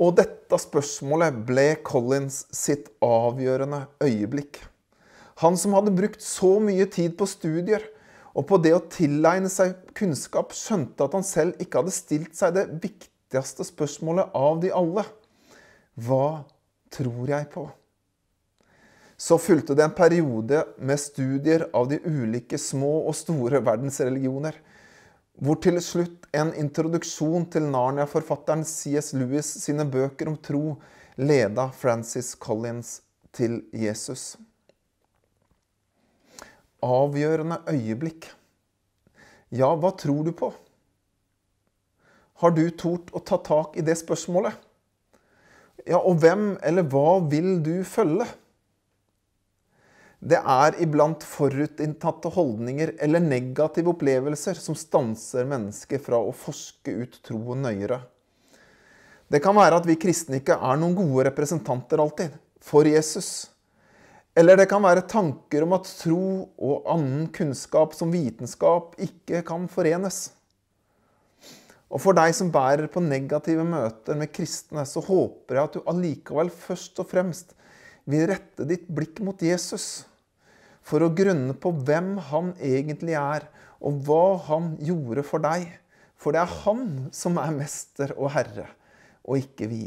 Og 0.00 0.14
dette 0.16 0.56
spørsmålet 0.60 1.40
ble 1.48 1.64
Collins 1.84 2.44
sitt 2.54 2.88
avgjørende 3.04 3.82
øyeblikk. 4.00 4.60
Han 5.42 5.56
som 5.60 5.74
hadde 5.76 5.96
brukt 5.96 6.22
så 6.24 6.58
mye 6.62 6.86
tid 6.92 7.16
på 7.18 7.28
studier 7.28 7.84
og 8.36 8.46
på 8.48 8.60
det 8.62 8.72
å 8.76 8.84
tilegne 8.92 9.50
seg 9.50 9.74
kunnskap, 9.96 10.54
skjønte 10.54 11.04
at 11.04 11.16
han 11.16 11.26
selv 11.26 11.60
ikke 11.60 11.82
hadde 11.82 11.96
stilt 11.96 12.36
seg 12.38 12.54
det 12.56 12.66
viktigste 12.80 13.66
spørsmålet 13.66 14.36
av 14.36 14.60
de 14.62 14.70
alle. 14.76 15.04
Hva 15.98 16.46
tror 16.94 17.32
jeg 17.32 17.50
på? 17.52 17.66
Så 19.20 19.36
fulgte 19.38 19.74
det 19.76 19.84
en 19.84 19.92
periode 19.92 20.62
med 20.78 21.00
studier 21.00 21.66
av 21.76 21.90
de 21.90 21.98
ulike 22.08 22.56
små 22.58 23.02
og 23.04 23.12
store 23.18 23.60
verdensreligioner, 23.60 24.56
hvor 25.36 25.58
til 25.60 25.76
slutt 25.84 26.24
en 26.32 26.54
introduksjon 26.56 27.44
til 27.52 27.66
Narnia-forfatteren 27.68 28.64
C.S. 28.64 29.12
Lewis 29.12 29.52
sine 29.60 29.84
bøker 29.84 30.32
om 30.32 30.40
tro 30.40 30.78
leda 31.20 31.68
Francis 31.76 32.32
Collins 32.40 33.02
til 33.36 33.60
Jesus. 33.76 34.38
Avgjørende 36.80 37.60
øyeblikk. 37.68 38.24
Ja, 39.52 39.74
hva 39.76 39.92
tror 40.00 40.24
du 40.24 40.32
på? 40.32 40.54
Har 42.40 42.56
du 42.56 42.64
tort 42.72 43.12
å 43.12 43.20
ta 43.20 43.36
tak 43.36 43.76
i 43.76 43.84
det 43.84 44.00
spørsmålet? 44.00 44.56
Ja, 45.84 46.00
og 46.00 46.22
hvem 46.24 46.54
eller 46.64 46.88
hva 46.88 47.18
vil 47.28 47.58
du 47.60 47.74
følge? 47.84 48.24
Det 50.20 50.36
er 50.36 50.76
iblant 50.84 51.22
forutinntatte 51.24 52.28
holdninger 52.34 52.92
eller 53.00 53.22
negative 53.24 53.94
opplevelser 53.94 54.58
som 54.60 54.76
stanser 54.76 55.46
mennesker 55.48 56.02
fra 56.04 56.18
å 56.20 56.34
forske 56.36 56.92
ut 56.92 57.16
troen 57.24 57.64
nøyere. 57.64 58.02
Det 59.32 59.40
kan 59.40 59.56
være 59.56 59.78
at 59.80 59.88
vi 59.88 59.96
kristne 60.00 60.42
ikke 60.42 60.58
er 60.60 60.76
noen 60.76 60.96
gode 60.98 61.24
representanter 61.30 62.02
alltid 62.02 62.34
for 62.60 62.84
Jesus. 62.84 63.48
Eller 64.36 64.60
det 64.60 64.68
kan 64.68 64.84
være 64.84 65.06
tanker 65.08 65.64
om 65.64 65.72
at 65.78 65.88
tro 66.02 66.20
og 66.52 66.90
annen 66.92 67.30
kunnskap 67.32 67.96
som 67.96 68.12
vitenskap 68.12 68.98
ikke 69.00 69.40
kan 69.46 69.64
forenes. 69.72 70.34
Og 71.90 72.04
for 72.04 72.14
deg 72.14 72.36
som 72.36 72.52
bærer 72.52 72.92
på 72.92 73.00
negative 73.02 73.64
møter 73.66 74.20
med 74.20 74.30
kristne, 74.36 74.84
så 74.86 75.00
håper 75.02 75.56
jeg 75.56 75.64
at 75.64 75.78
du 75.78 75.90
allikevel 75.90 76.52
først 76.52 77.00
og 77.02 77.08
fremst 77.10 77.56
vil 78.10 78.28
rette 78.30 78.68
ditt 78.68 78.84
blikk 78.92 79.18
mot 79.24 79.40
Jesus. 79.42 80.04
For 80.86 81.04
å 81.04 81.12
grunne 81.14 81.54
på 81.54 81.72
hvem 81.86 82.16
han 82.30 82.54
egentlig 82.56 83.16
er, 83.18 83.46
og 83.80 84.02
hva 84.06 84.36
han 84.48 84.74
gjorde 84.84 85.24
for 85.26 85.42
deg. 85.44 85.68
For 86.20 86.36
det 86.36 86.42
er 86.42 86.56
han 86.66 86.86
som 87.16 87.38
er 87.40 87.54
mester 87.56 88.12
og 88.16 88.32
herre, 88.34 88.66
og 89.24 89.40
ikke 89.40 89.70
vi. 89.70 89.84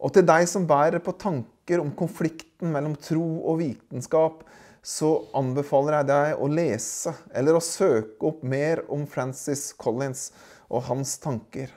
Og 0.00 0.14
til 0.14 0.24
deg 0.24 0.46
som 0.48 0.68
bærer 0.68 1.02
på 1.04 1.16
tanker 1.20 1.82
om 1.82 1.90
konflikten 1.96 2.70
mellom 2.72 2.94
tro 3.02 3.26
og 3.50 3.58
vitenskap, 3.60 4.44
så 4.80 5.10
anbefaler 5.36 5.98
jeg 5.98 6.08
deg 6.08 6.40
å 6.40 6.46
lese 6.48 7.12
eller 7.36 7.58
å 7.58 7.64
søke 7.64 8.30
opp 8.30 8.44
mer 8.48 8.80
om 8.88 9.04
Francis 9.10 9.74
Collins 9.76 10.30
og 10.70 10.86
hans 10.88 11.18
tanker. 11.20 11.68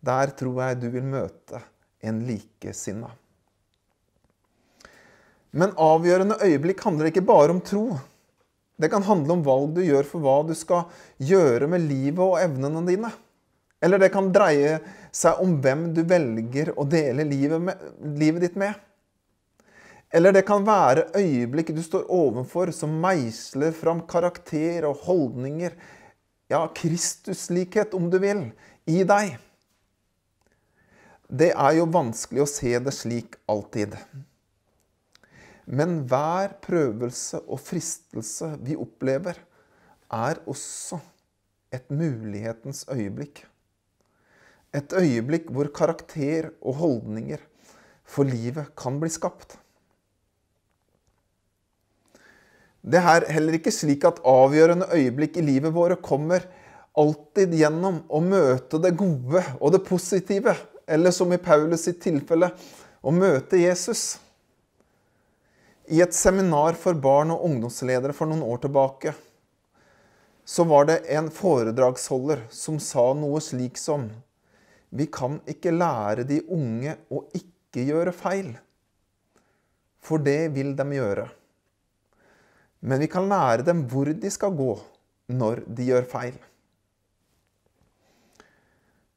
Der 0.00 0.32
tror 0.38 0.62
jeg 0.62 0.80
du 0.80 0.88
vil 0.94 1.04
møte 1.04 1.60
en 2.00 2.22
likesinna. 2.24 3.10
Men 5.50 5.76
avgjørende 5.80 6.38
øyeblikk 6.44 6.82
handler 6.84 7.08
ikke 7.10 7.24
bare 7.24 7.54
om 7.54 7.62
tro. 7.64 7.86
Det 8.78 8.90
kan 8.92 9.02
handle 9.02 9.38
om 9.38 9.46
valg 9.46 9.72
du 9.74 9.80
gjør 9.82 10.06
for 10.06 10.22
hva 10.22 10.36
du 10.46 10.52
skal 10.54 10.86
gjøre 11.18 11.66
med 11.70 11.86
livet 11.88 12.22
og 12.22 12.38
evnene 12.40 12.84
dine. 12.86 13.10
Eller 13.82 14.02
det 14.02 14.10
kan 14.14 14.30
dreie 14.34 14.78
seg 15.14 15.40
om 15.42 15.56
hvem 15.62 15.88
du 15.94 16.02
velger 16.06 16.72
å 16.78 16.84
dele 16.86 17.26
livet, 17.26 17.62
med, 17.62 17.82
livet 18.18 18.46
ditt 18.46 18.58
med. 18.58 18.74
Eller 20.14 20.32
det 20.32 20.44
kan 20.48 20.64
være 20.66 21.08
øyeblikk 21.18 21.74
du 21.76 21.82
står 21.84 22.06
overfor 22.12 22.72
som 22.74 22.94
meisler 23.02 23.74
fram 23.76 24.02
karakter 24.08 24.86
og 24.88 25.04
holdninger, 25.04 25.74
ja, 26.48 26.62
Kristuslikhet, 26.72 27.92
om 27.92 28.08
du 28.08 28.16
vil, 28.22 28.46
i 28.88 29.02
deg. 29.04 29.34
Det 31.28 31.50
er 31.52 31.74
jo 31.76 31.90
vanskelig 31.92 32.40
å 32.40 32.48
se 32.48 32.72
det 32.80 32.94
slik 32.96 33.36
alltid. 33.52 33.98
Men 35.68 36.00
hver 36.08 36.54
prøvelse 36.64 37.42
og 37.44 37.60
fristelse 37.60 38.54
vi 38.64 38.76
opplever, 38.78 39.36
er 40.08 40.40
også 40.48 40.96
et 41.74 41.90
mulighetens 41.92 42.86
øyeblikk. 42.88 43.42
Et 44.72 44.92
øyeblikk 44.96 45.50
hvor 45.52 45.68
karakter 45.74 46.50
og 46.62 46.78
holdninger 46.80 47.42
for 48.08 48.24
livet 48.24 48.70
kan 48.76 48.96
bli 49.00 49.10
skapt. 49.12 49.58
Det 52.88 53.00
er 53.00 53.26
heller 53.34 53.58
ikke 53.58 53.74
slik 53.74 54.06
at 54.08 54.22
avgjørende 54.24 54.88
øyeblikk 54.94 55.36
i 55.36 55.44
livet 55.44 55.74
våre 55.74 55.98
kommer 56.00 56.46
alltid 56.98 57.52
gjennom 57.58 58.00
å 58.08 58.20
møte 58.24 58.80
det 58.80 58.94
gode 58.96 59.42
og 59.58 59.74
det 59.74 59.82
positive, 59.84 60.54
eller 60.88 61.12
som 61.12 61.32
i 61.34 61.40
Paulus 61.42 61.84
sitt 61.84 62.00
tilfelle, 62.00 62.48
å 63.04 63.12
møte 63.12 63.60
Jesus. 63.60 64.16
I 65.90 66.02
et 66.04 66.12
seminar 66.12 66.76
for 66.76 66.92
barn 67.00 67.30
og 67.32 67.46
ungdomsledere 67.46 68.12
for 68.12 68.28
noen 68.28 68.42
år 68.44 68.58
tilbake 68.60 69.14
så 70.44 70.66
var 70.68 70.84
det 70.90 70.98
en 71.16 71.30
foredragsholder 71.32 72.42
som 72.52 72.76
sa 72.80 73.06
noe 73.16 73.40
slik 73.40 73.80
som 73.80 74.04
Vi 74.92 75.06
kan 75.12 75.38
ikke 75.48 75.72
lære 75.72 76.26
de 76.28 76.42
unge 76.52 76.92
å 77.08 77.22
ikke 77.32 77.86
gjøre 77.88 78.12
feil, 78.16 78.50
for 80.00 80.20
det 80.20 80.50
vil 80.52 80.74
de 80.76 80.86
gjøre. 80.96 81.24
Men 82.80 83.00
vi 83.00 83.08
kan 83.08 83.28
lære 83.32 83.64
dem 83.70 83.82
hvor 83.88 84.12
de 84.12 84.32
skal 84.32 84.52
gå 84.60 84.74
når 85.40 85.64
de 85.72 85.88
gjør 85.88 86.08
feil. 86.12 86.36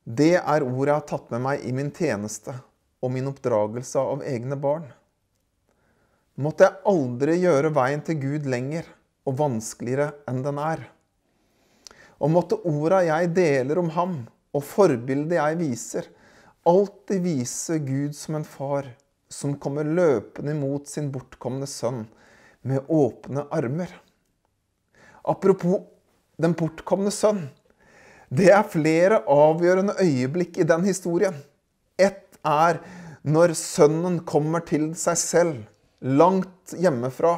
Det 0.04 0.38
er 0.40 0.68
ordet 0.68 0.88
jeg 0.94 0.96
har 1.02 1.08
tatt 1.12 1.36
med 1.36 1.46
meg 1.50 1.68
i 1.68 1.76
min 1.76 1.92
tjeneste 1.92 2.56
og 3.04 3.12
min 3.12 3.28
oppdragelse 3.28 4.00
av 4.16 4.24
egne 4.24 4.56
barn. 4.56 4.88
Måtte 6.40 6.68
jeg 6.68 6.80
aldri 6.88 7.36
gjøre 7.42 7.74
veien 7.76 8.04
til 8.08 8.20
Gud 8.22 8.48
lenger 8.50 8.88
og 9.28 9.36
vanskeligere 9.42 10.14
enn 10.32 10.40
den 10.46 10.62
er. 10.62 10.86
Og 12.22 12.32
måtte 12.32 12.60
orda 12.70 13.02
jeg 13.04 13.34
deler 13.36 13.82
om 13.82 13.90
ham, 13.98 14.16
og 14.56 14.64
forbildet 14.64 15.38
jeg 15.38 15.58
viser, 15.60 16.08
alltid 16.68 17.24
vise 17.24 17.80
Gud 17.84 18.16
som 18.16 18.38
en 18.38 18.48
far 18.48 18.88
som 19.32 19.56
kommer 19.60 19.88
løpende 19.88 20.54
imot 20.56 20.90
sin 20.92 21.10
bortkomne 21.12 21.68
sønn 21.70 22.04
med 22.68 22.88
åpne 22.92 23.48
armer. 23.52 23.92
Apropos 25.24 25.88
den 26.42 26.56
bortkomne 26.58 27.12
sønn. 27.14 27.46
Det 28.32 28.50
er 28.54 28.68
flere 28.72 29.22
avgjørende 29.30 29.98
øyeblikk 30.00 30.62
i 30.62 30.68
den 30.68 30.86
historien. 30.88 31.36
Ett 32.00 32.40
er 32.48 32.80
når 33.22 33.54
sønnen 33.58 34.22
kommer 34.26 34.64
til 34.66 34.92
seg 34.98 35.20
selv, 35.20 35.58
langt 36.02 36.74
hjemmefra, 36.78 37.38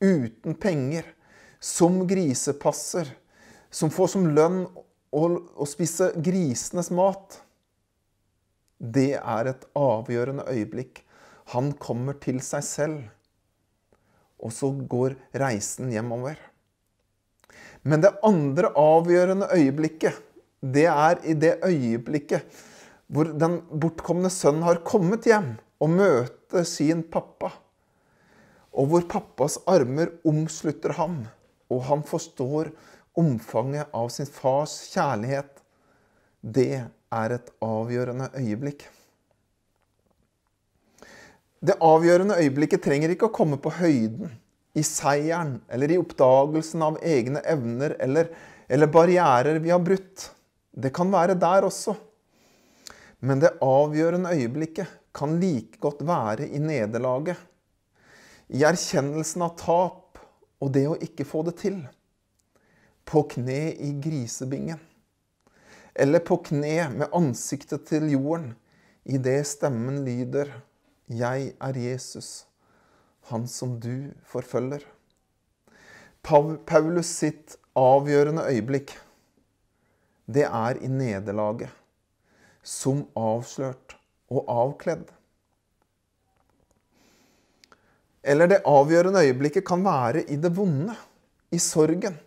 uten 0.00 0.54
penger, 0.54 1.04
som 1.60 2.06
grisepasser, 2.06 3.08
som 3.70 3.90
får 3.90 4.12
som 4.14 4.28
lønn 4.34 4.62
å, 5.10 5.22
å 5.56 5.66
spise 5.66 6.12
grisenes 6.22 6.92
mat. 6.94 7.40
Det 8.78 9.16
er 9.18 9.50
et 9.50 9.64
avgjørende 9.76 10.46
øyeblikk. 10.52 11.02
Han 11.54 11.72
kommer 11.80 12.18
til 12.20 12.38
seg 12.44 12.64
selv. 12.64 13.00
Og 14.38 14.52
så 14.54 14.70
går 14.70 15.16
reisen 15.40 15.90
hjemover. 15.90 16.38
Men 17.82 18.04
det 18.04 18.14
andre 18.26 18.70
avgjørende 18.78 19.48
øyeblikket, 19.54 20.14
det 20.60 20.86
er 20.90 21.20
i 21.26 21.34
det 21.38 21.56
øyeblikket 21.64 22.60
hvor 23.08 23.30
den 23.32 23.60
bortkomne 23.70 24.28
sønnen 24.30 24.66
har 24.66 24.82
kommet 24.86 25.26
hjem 25.26 25.54
og 25.80 25.94
møter 25.94 26.66
sin 26.68 27.00
pappa. 27.08 27.50
Og 28.78 28.90
hvor 28.90 29.06
pappas 29.10 29.58
armer 29.66 30.12
omslutter 30.28 30.94
ham, 30.98 31.24
og 31.68 31.82
han 31.88 32.04
forstår 32.06 32.70
omfanget 33.18 33.90
av 33.96 34.10
sin 34.14 34.28
fars 34.30 34.76
kjærlighet. 34.92 35.50
Det 36.40 36.84
er 36.86 37.34
et 37.34 37.50
avgjørende 37.64 38.30
øyeblikk. 38.38 38.84
Det 41.58 41.74
avgjørende 41.82 42.38
øyeblikket 42.38 42.84
trenger 42.84 43.10
ikke 43.10 43.26
å 43.26 43.34
komme 43.34 43.58
på 43.58 43.72
høyden, 43.80 44.30
i 44.78 44.82
seieren 44.86 45.56
eller 45.74 45.90
i 45.90 45.96
oppdagelsen 45.98 46.82
av 46.86 47.00
egne 47.02 47.40
evner 47.50 47.96
eller, 47.98 48.28
eller 48.70 48.90
barrierer 48.94 49.58
vi 49.64 49.72
har 49.72 49.82
brutt. 49.82 50.28
Det 50.70 50.92
kan 50.94 51.10
være 51.10 51.34
der 51.40 51.66
også. 51.66 51.96
Men 53.26 53.42
det 53.42 53.56
avgjørende 53.64 54.36
øyeblikket 54.36 54.92
kan 55.18 55.34
like 55.40 55.80
godt 55.82 56.04
være 56.06 56.46
i 56.46 56.60
nederlaget, 56.62 57.40
i 58.48 58.64
erkjennelsen 58.64 59.44
av 59.44 59.56
tap 59.60 60.20
og 60.58 60.72
det 60.74 60.86
å 60.88 60.96
ikke 61.04 61.26
få 61.28 61.44
det 61.48 61.58
til. 61.60 61.82
På 63.08 63.24
kne 63.28 63.74
i 63.76 63.92
grisebingen. 64.02 64.80
Eller 65.98 66.22
på 66.24 66.38
kne 66.46 66.88
med 66.94 67.14
ansiktet 67.16 67.86
til 67.88 68.08
jorden 68.12 68.52
idet 69.08 69.40
stemmen 69.48 70.02
lyder 70.06 70.52
Jeg 71.08 71.54
er 71.58 71.78
Jesus, 71.80 72.46
han 73.30 73.46
som 73.48 73.78
du 73.80 74.12
forfølger. 74.28 74.84
Paulus 76.22 77.08
sitt 77.08 77.56
avgjørende 77.78 78.44
øyeblikk, 78.50 78.92
det 80.28 80.44
er 80.44 80.76
i 80.84 80.90
nederlaget. 80.92 81.72
Som 82.62 83.06
avslørt 83.16 83.96
og 84.28 84.44
avkledd. 84.52 85.06
Eller 88.22 88.50
det 88.50 88.64
avgjørende 88.66 89.22
øyeblikket 89.26 89.66
kan 89.66 89.84
være 89.84 90.24
i 90.26 90.36
det 90.40 90.50
vonde, 90.56 90.96
i 91.54 91.58
sorgen. 91.62 92.18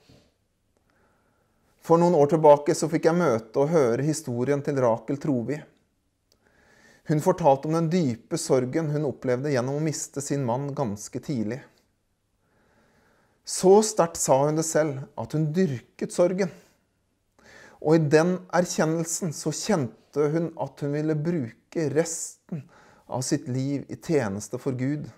For 1.82 2.00
noen 2.02 2.16
år 2.18 2.32
tilbake 2.32 2.74
så 2.78 2.88
fikk 2.90 3.10
jeg 3.10 3.18
møte 3.18 3.62
og 3.62 3.74
høre 3.74 4.06
historien 4.06 4.62
til 4.66 4.80
Rakel 4.82 5.20
Trovi. 5.22 5.58
Hun 7.10 7.22
fortalte 7.22 7.68
om 7.68 7.76
den 7.76 7.90
dype 7.92 8.38
sorgen 8.40 8.92
hun 8.94 9.08
opplevde 9.10 9.52
gjennom 9.52 9.80
å 9.80 9.84
miste 9.84 10.22
sin 10.24 10.46
mann 10.48 10.70
ganske 10.78 11.20
tidlig. 11.20 11.60
Så 13.44 13.82
sterkt 13.84 14.22
sa 14.22 14.38
hun 14.46 14.60
det 14.60 14.68
selv 14.68 15.02
at 15.20 15.34
hun 15.36 15.50
dyrket 15.54 16.14
sorgen. 16.14 16.52
Og 17.82 17.98
i 17.98 18.04
den 18.14 18.36
erkjennelsen 18.54 19.34
så 19.34 19.52
kjente 19.52 20.30
hun 20.32 20.52
at 20.62 20.84
hun 20.86 20.94
ville 20.94 21.18
bruke 21.18 21.88
resten 21.96 22.62
av 23.12 23.26
sitt 23.26 23.50
liv 23.50 23.90
i 23.90 23.98
tjeneste 23.98 24.62
for 24.62 24.78
Gud. 24.78 25.10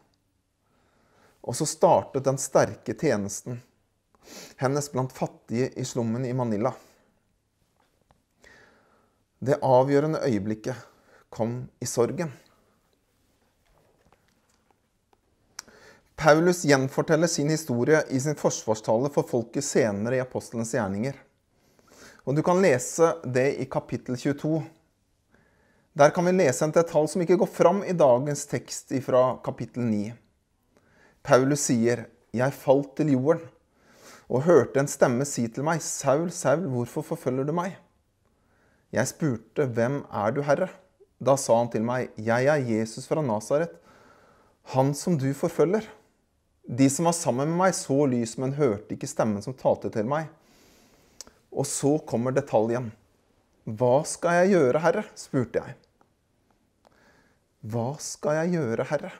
Og 1.44 1.56
så 1.60 1.68
startet 1.68 2.26
den 2.26 2.40
sterke 2.40 2.96
tjenesten 2.96 3.62
hennes 4.58 4.92
blant 4.92 5.12
fattige 5.12 5.70
i 5.76 5.86
slummen 5.86 6.26
i 6.26 6.34
Manila. 6.34 6.74
Det 9.44 9.60
avgjørende 9.60 10.22
øyeblikket 10.24 10.76
kom 11.30 11.66
i 11.84 11.86
sorgen. 11.86 12.32
Paulus 16.16 16.62
gjenforteller 16.64 17.28
sin 17.28 17.50
historie 17.52 18.00
i 18.10 18.20
sin 18.24 18.38
forsvarstale 18.40 19.10
for 19.12 19.28
folket 19.28 19.66
senere 19.68 20.16
i 20.16 20.24
apostlenes 20.24 20.72
gjerninger. 20.72 21.18
Og 22.24 22.36
Du 22.36 22.44
kan 22.46 22.62
lese 22.64 23.10
det 23.26 23.50
i 23.60 23.66
kapittel 23.66 24.16
22. 24.16 24.62
Der 25.94 26.10
kan 26.10 26.26
vi 26.26 26.32
lese 26.32 26.64
en 26.64 26.72
detalj 26.72 27.10
som 27.12 27.22
ikke 27.22 27.38
går 27.38 27.52
fram 27.52 27.84
i 27.84 27.92
dagens 27.92 28.46
tekst 28.48 28.96
fra 29.04 29.26
kapittel 29.44 29.84
9. 29.84 30.14
Paulus 31.24 31.70
sier, 31.70 32.06
'Jeg 32.34 32.54
falt 32.54 32.96
til 32.98 33.14
jorden' 33.16 33.48
og 34.30 34.44
hørte 34.44 34.80
en 34.80 34.90
stemme 34.92 35.26
si 35.26 35.48
til 35.48 35.64
meg, 35.64 35.80
'Saul, 35.80 36.32
Saul, 36.32 36.68
hvorfor 36.68 37.02
forfølger 37.02 37.46
du 37.48 37.54
meg?' 37.54 37.78
Jeg 38.92 39.08
spurte, 39.08 39.68
'Hvem 39.68 40.04
er 40.12 40.32
du, 40.32 40.42
Herre?' 40.42 40.70
Da 41.24 41.36
sa 41.38 41.56
han 41.58 41.70
til 41.72 41.84
meg, 41.84 42.10
'Jeg 42.18 42.46
er 42.46 42.60
Jesus 42.68 43.08
fra 43.08 43.22
Nasaret, 43.22 43.72
han 44.76 44.94
som 44.94 45.18
du 45.18 45.34
forfølger.' 45.34 45.88
De 46.68 46.90
som 46.90 47.06
var 47.06 47.12
sammen 47.12 47.48
med 47.48 47.58
meg, 47.58 47.74
så 47.74 48.06
lys, 48.06 48.38
men 48.38 48.54
hørte 48.54 48.96
ikke 48.96 49.08
stemmen 49.08 49.42
som 49.42 49.54
talte 49.54 49.90
til 49.90 50.06
meg. 50.06 50.28
Og 51.52 51.66
så 51.66 51.98
kommer 52.06 52.32
detaljen. 52.32 52.92
'Hva 53.66 54.04
skal 54.06 54.44
jeg 54.44 54.58
gjøre, 54.58 54.80
Herre?' 54.80 55.06
spurte 55.16 55.64
jeg. 55.64 55.76
Hva 57.64 57.96
skal 58.00 58.44
jeg 58.44 58.60
gjøre, 58.60 58.84
Herre? 58.84 59.12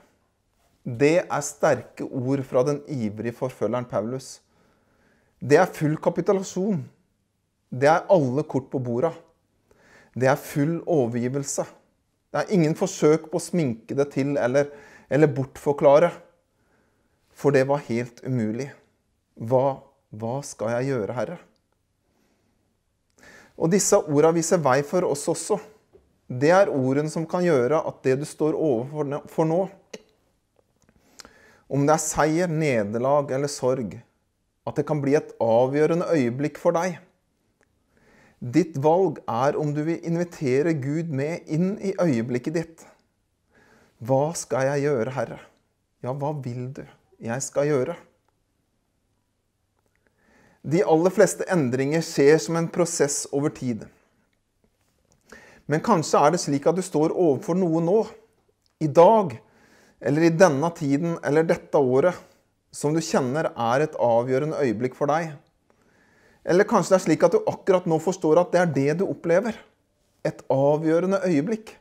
Det 0.84 1.22
er 1.24 1.44
sterke 1.44 2.04
ord 2.04 2.42
fra 2.44 2.62
den 2.68 2.82
ivrige 2.92 3.32
forfølgeren 3.32 3.86
Paulus. 3.88 4.42
Det 5.40 5.56
er 5.56 5.70
full 5.72 5.96
kapitulasjon. 5.96 6.82
Det 7.72 7.88
er 7.88 8.04
alle 8.12 8.44
kort 8.44 8.68
på 8.70 8.78
borda. 8.84 9.14
Det 10.14 10.28
er 10.28 10.36
full 10.36 10.82
overgivelse. 10.86 11.64
Det 12.30 12.42
er 12.42 12.52
ingen 12.52 12.76
forsøk 12.76 13.30
på 13.30 13.40
å 13.40 13.42
sminke 13.42 13.96
det 13.96 14.10
til 14.12 14.36
eller, 14.36 14.68
eller 15.08 15.32
bortforklare. 15.32 16.12
For 17.34 17.54
det 17.54 17.64
var 17.66 17.82
helt 17.88 18.20
umulig. 18.26 18.68
Hva, 19.40 19.80
hva 20.12 20.36
skal 20.46 20.76
jeg 20.76 20.92
gjøre, 20.92 21.16
Herre? 21.16 21.38
Og 23.56 23.70
disse 23.72 23.96
orda 23.96 24.34
viser 24.34 24.60
vei 24.62 24.82
for 24.86 25.06
oss 25.08 25.24
også. 25.30 25.58
Det 26.28 26.52
er 26.52 26.72
ordene 26.72 27.10
som 27.10 27.26
kan 27.28 27.44
gjøre 27.44 27.80
at 27.88 28.04
det 28.06 28.18
du 28.20 28.28
står 28.28 28.56
overfor 28.58 29.48
nå, 29.48 29.64
om 31.68 31.86
det 31.86 31.96
er 31.96 32.02
seier, 32.02 32.50
nederlag 32.50 33.32
eller 33.34 33.50
sorg, 33.50 33.96
at 34.64 34.78
det 34.78 34.86
kan 34.88 35.00
bli 35.04 35.16
et 35.18 35.34
avgjørende 35.42 36.08
øyeblikk 36.12 36.60
for 36.60 36.76
deg. 36.76 36.98
Ditt 38.44 38.76
valg 38.84 39.22
er 39.30 39.56
om 39.56 39.70
du 39.72 39.80
vil 39.86 40.02
invitere 40.04 40.74
Gud 40.76 41.08
med 41.08 41.48
inn 41.48 41.78
i 41.80 41.94
øyeblikket 42.00 42.56
ditt. 42.58 42.84
Hva 44.04 44.34
skal 44.36 44.68
jeg 44.68 44.84
gjøre, 44.88 45.14
Herre? 45.16 45.38
Ja, 46.04 46.12
hva 46.12 46.34
vil 46.44 46.68
du 46.76 46.82
jeg 47.24 47.44
skal 47.44 47.70
gjøre? 47.70 47.94
De 50.64 50.80
aller 50.84 51.12
fleste 51.12 51.44
endringer 51.52 52.04
skjer 52.04 52.38
som 52.40 52.56
en 52.56 52.68
prosess 52.72 53.24
over 53.32 53.52
tid. 53.52 53.84
Men 55.68 55.80
kanskje 55.84 56.20
er 56.20 56.34
det 56.34 56.40
slik 56.42 56.68
at 56.68 56.76
du 56.76 56.84
står 56.84 57.12
overfor 57.12 57.56
noe 57.56 57.80
nå, 57.84 57.98
i 58.84 58.88
dag, 58.88 59.32
eller 60.04 60.26
i 60.26 60.34
denne 60.36 60.68
tiden 60.76 61.16
eller 61.24 61.46
dette 61.48 61.80
året, 61.80 62.16
som 62.74 62.92
du 62.92 63.00
kjenner 63.04 63.48
er 63.50 63.86
et 63.86 63.94
avgjørende 64.02 64.58
øyeblikk 64.60 64.96
for 64.98 65.08
deg. 65.08 65.30
Eller 66.44 66.68
kanskje 66.68 66.92
det 66.92 66.98
er 66.98 67.04
slik 67.06 67.24
at 67.24 67.36
du 67.36 67.46
akkurat 67.48 67.86
nå 67.88 67.96
forstår 68.02 68.42
at 68.42 68.52
det 68.52 68.60
er 68.60 68.74
det 68.74 68.98
du 69.00 69.06
opplever. 69.06 69.56
Et 70.26 70.42
avgjørende 70.52 71.22
øyeblikk. 71.24 71.72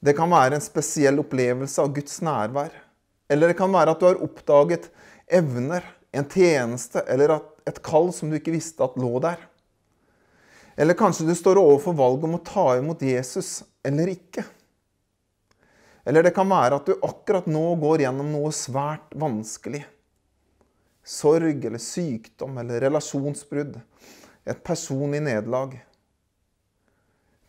Det 0.00 0.16
kan 0.16 0.32
være 0.32 0.58
en 0.58 0.64
spesiell 0.64 1.20
opplevelse 1.22 1.80
av 1.80 1.92
Guds 1.96 2.20
nærvær. 2.24 2.72
Eller 3.30 3.52
det 3.52 3.56
kan 3.56 3.72
være 3.72 3.94
at 3.94 4.00
du 4.00 4.08
har 4.08 4.20
oppdaget 4.24 4.90
evner, 5.30 5.84
en 6.10 6.26
tjeneste 6.26 7.04
eller 7.06 7.36
et 7.68 7.76
kall 7.86 8.08
som 8.12 8.28
du 8.28 8.34
ikke 8.36 8.52
visste 8.56 8.82
at 8.82 8.96
lå 8.98 9.20
der. 9.22 9.38
Eller 10.80 10.98
kanskje 10.98 11.28
du 11.28 11.36
står 11.38 11.60
overfor 11.60 11.94
valget 11.96 12.26
om 12.26 12.38
å 12.38 12.44
ta 12.44 12.64
imot 12.80 13.04
Jesus 13.04 13.60
eller 13.86 14.10
ikke. 14.10 14.42
Eller 16.04 16.24
det 16.24 16.32
kan 16.36 16.48
være 16.48 16.78
at 16.80 16.88
du 16.88 16.94
akkurat 17.04 17.48
nå 17.50 17.64
går 17.80 18.06
gjennom 18.06 18.30
noe 18.32 18.52
svært 18.56 19.12
vanskelig. 19.20 19.82
Sorg 21.04 21.64
eller 21.64 21.82
sykdom 21.82 22.58
eller 22.62 22.80
relasjonsbrudd. 22.86 23.78
Et 24.48 24.62
personlig 24.64 25.20
nederlag. 25.24 25.76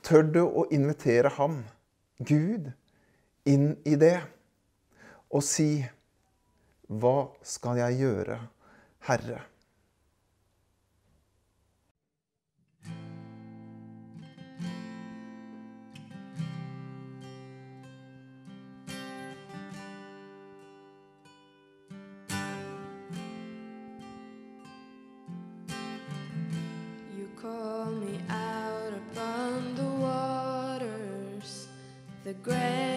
Tør 0.01 0.25
du 0.33 0.41
å 0.43 0.65
invitere 0.73 1.31
ham, 1.37 1.61
Gud, 2.17 2.71
inn 3.47 3.75
i 3.85 3.95
det 3.97 4.17
og 5.31 5.45
si 5.45 5.85
Hva 6.91 7.31
skal 7.47 7.79
jeg 7.79 8.01
gjøre, 8.01 8.41
Herre? 9.07 9.39
Call 27.41 27.85
me 27.85 28.19
out 28.29 28.93
upon 28.93 29.73
the 29.73 29.83
waters, 29.83 31.67
the 32.23 32.33
great 32.33 32.90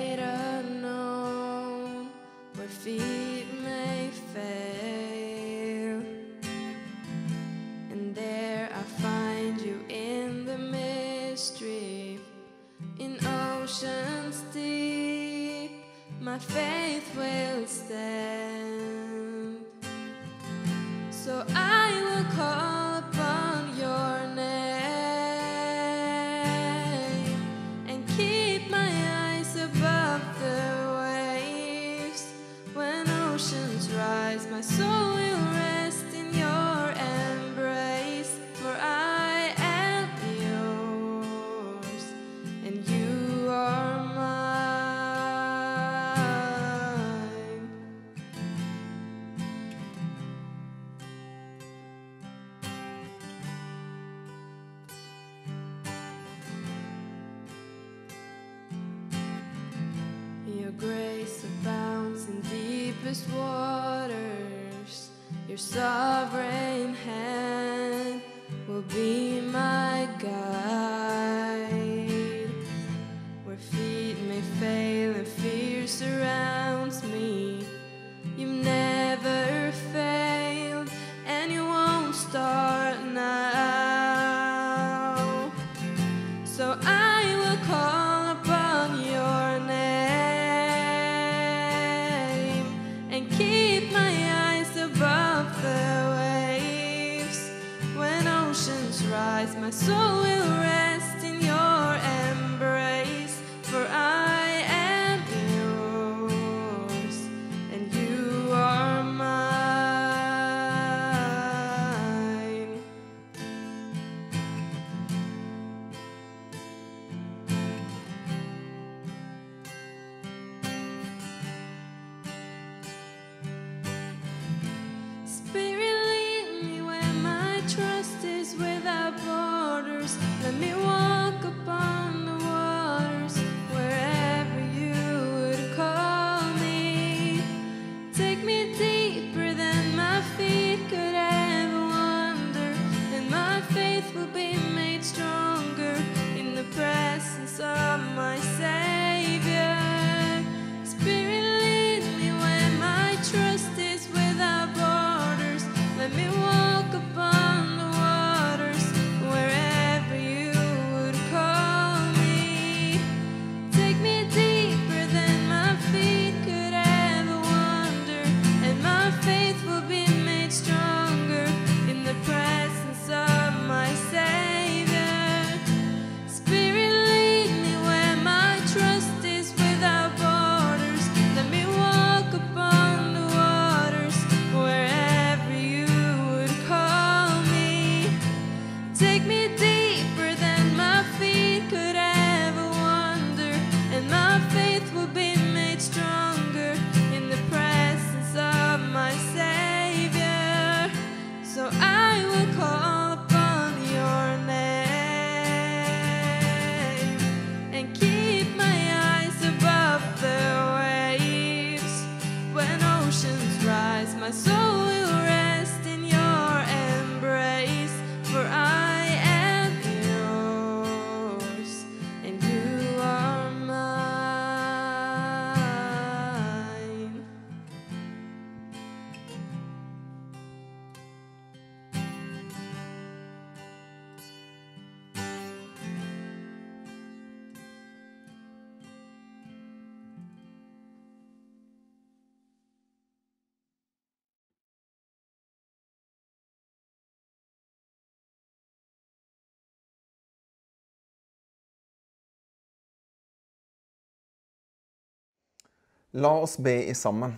La 256.16 256.30
oss 256.38 256.58
be 256.58 256.84
i 256.86 256.94
sammen. 256.94 257.32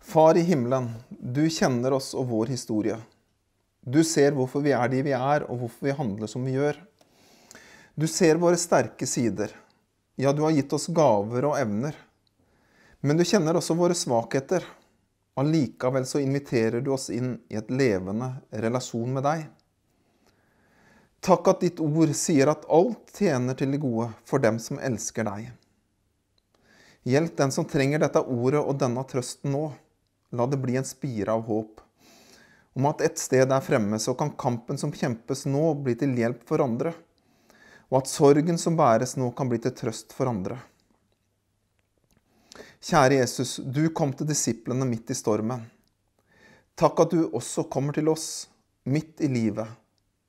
Far 0.00 0.36
i 0.36 0.40
himmelen, 0.40 0.94
du 1.08 1.42
kjenner 1.50 1.92
oss 1.92 2.14
og 2.16 2.30
vår 2.30 2.46
historie. 2.54 2.96
Du 3.84 3.98
ser 4.04 4.32
hvorfor 4.32 4.64
vi 4.64 4.72
er 4.72 4.88
de 4.88 5.02
vi 5.04 5.12
er, 5.12 5.44
og 5.44 5.60
hvorfor 5.60 5.90
vi 5.90 5.96
handler 5.98 6.30
som 6.32 6.46
vi 6.48 6.54
gjør. 6.54 6.78
Du 8.00 8.06
ser 8.08 8.40
våre 8.40 8.56
sterke 8.56 9.04
sider. 9.04 9.52
Ja, 10.16 10.32
du 10.32 10.40
har 10.46 10.56
gitt 10.56 10.72
oss 10.72 10.88
gaver 10.88 11.50
og 11.50 11.58
evner. 11.60 12.00
Men 13.04 13.20
du 13.20 13.26
kjenner 13.28 13.60
også 13.60 13.76
våre 13.76 13.92
svakheter. 13.92 14.64
Allikevel 15.36 16.08
så 16.08 16.24
inviterer 16.24 16.80
du 16.80 16.94
oss 16.96 17.10
inn 17.12 17.34
i 17.52 17.60
et 17.60 17.68
levende 17.68 18.38
relasjon 18.64 19.12
med 19.20 19.28
deg. 19.28 19.44
Takk 21.20 21.52
at 21.52 21.68
ditt 21.68 21.84
ord 21.84 22.16
sier 22.16 22.56
at 22.56 22.64
alt 22.72 23.12
tjener 23.20 23.52
til 23.52 23.76
det 23.76 23.84
gode 23.84 24.14
for 24.24 24.40
dem 24.40 24.56
som 24.56 24.80
elsker 24.80 25.28
deg. 25.28 25.57
Hjelp 27.06 27.36
den 27.36 27.52
som 27.54 27.66
trenger 27.68 28.02
dette 28.02 28.22
ordet 28.22 28.62
og 28.62 28.78
denne 28.80 29.04
trøsten 29.06 29.52
nå. 29.54 29.68
La 30.34 30.46
det 30.46 30.58
bli 30.60 30.76
en 30.76 30.86
spire 30.86 31.36
av 31.36 31.44
håp. 31.46 31.80
Om 32.78 32.88
at 32.90 33.00
et 33.06 33.18
sted 33.18 33.48
der 33.48 33.62
fremme 33.64 33.98
så 34.02 34.14
kan 34.18 34.34
kampen 34.38 34.78
som 34.78 34.92
kjempes 34.94 35.46
nå, 35.48 35.72
bli 35.82 35.96
til 35.98 36.12
hjelp 36.18 36.44
for 36.48 36.62
andre. 36.62 36.92
Og 37.88 38.02
at 38.02 38.10
sorgen 38.10 38.60
som 38.60 38.76
bæres 38.76 39.16
nå, 39.16 39.30
kan 39.32 39.48
bli 39.48 39.60
til 39.62 39.74
trøst 39.74 40.12
for 40.14 40.30
andre. 40.30 40.58
Kjære 42.84 43.22
Jesus, 43.22 43.56
du 43.64 43.88
kom 43.90 44.12
til 44.14 44.28
disiplene 44.28 44.86
midt 44.86 45.10
i 45.10 45.16
stormen. 45.18 45.64
Takk 46.78 47.00
at 47.02 47.10
du 47.10 47.24
også 47.34 47.64
kommer 47.72 47.96
til 47.96 48.06
oss, 48.12 48.46
midt 48.86 49.18
i 49.24 49.30
livet, 49.32 49.66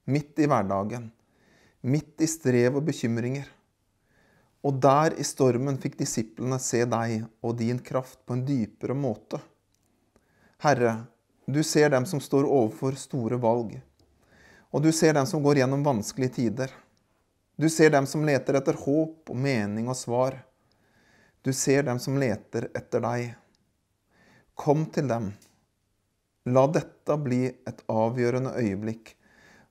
midt 0.09 0.39
i 0.41 0.47
hverdagen, 0.49 1.11
midt 1.85 2.23
i 2.25 2.29
strev 2.29 2.79
og 2.79 2.87
bekymringer. 2.87 3.45
Og 4.63 4.75
der 4.83 5.15
i 5.15 5.23
stormen 5.23 5.77
fikk 5.79 5.95
disiplene 6.01 6.59
se 6.59 6.83
deg 6.89 7.23
og 7.45 7.55
din 7.61 7.79
kraft 7.79 8.19
på 8.27 8.35
en 8.35 8.43
dypere 8.47 8.95
måte. 8.97 9.39
Herre, 10.59 11.05
du 11.47 11.61
ser 11.63 11.89
dem 11.93 12.05
som 12.05 12.19
står 12.19 12.43
overfor 12.43 12.97
store 12.99 13.39
valg. 13.39 13.77
Og 14.75 14.83
du 14.83 14.91
ser 14.91 15.15
dem 15.15 15.25
som 15.25 15.41
går 15.43 15.61
gjennom 15.61 15.85
vanskelige 15.87 16.35
tider. 16.35 16.73
Du 17.55 17.69
ser 17.69 17.89
dem 17.95 18.05
som 18.07 18.25
leter 18.27 18.59
etter 18.59 18.77
håp 18.83 19.31
og 19.31 19.39
mening 19.47 19.87
og 19.89 19.97
svar. 19.97 20.37
Du 21.41 21.53
ser 21.55 21.87
dem 21.87 21.99
som 21.99 22.19
leter 22.19 22.67
etter 22.75 23.01
deg. 23.03 23.31
Kom 24.59 24.85
til 24.91 25.07
dem. 25.07 25.31
La 26.51 26.67
dette 26.67 27.17
bli 27.23 27.45
et 27.47 27.83
avgjørende 27.87 28.53
øyeblikk 28.59 29.15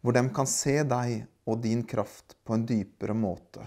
hvor 0.01 0.17
de 0.17 0.23
kan 0.35 0.49
se 0.49 0.81
deg 0.89 1.27
og 1.49 1.61
din 1.65 1.83
kraft 1.85 2.37
på 2.45 2.57
en 2.57 2.65
dypere 2.69 3.17
måte. 3.17 3.67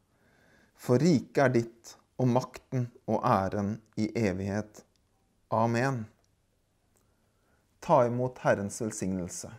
For 0.81 0.97
riket 1.01 1.43
er 1.43 1.51
ditt, 1.53 1.97
og 2.21 2.29
makten 2.29 2.87
og 3.09 3.21
æren 3.25 3.75
i 4.01 4.07
evighet. 4.17 4.83
Amen. 5.53 6.05
Ta 7.81 8.03
imot 8.05 8.41
Herrens 8.41 8.81
velsignelse. 8.81 9.49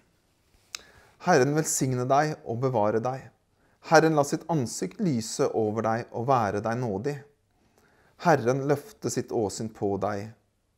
Herren 1.27 1.55
velsigne 1.55 2.07
deg 2.11 2.35
og 2.43 2.59
bevare 2.65 2.99
deg. 3.03 3.29
Herren 3.91 4.19
la 4.19 4.25
sitt 4.27 4.47
ansikt 4.51 5.03
lyse 5.03 5.47
over 5.59 5.87
deg 5.87 6.11
og 6.11 6.27
være 6.31 6.63
deg 6.63 6.79
nådig. 6.83 7.17
Herren 8.27 8.67
løfte 8.71 9.11
sitt 9.11 9.35
åsyn 9.35 9.71
på 9.75 9.95
deg 10.03 10.29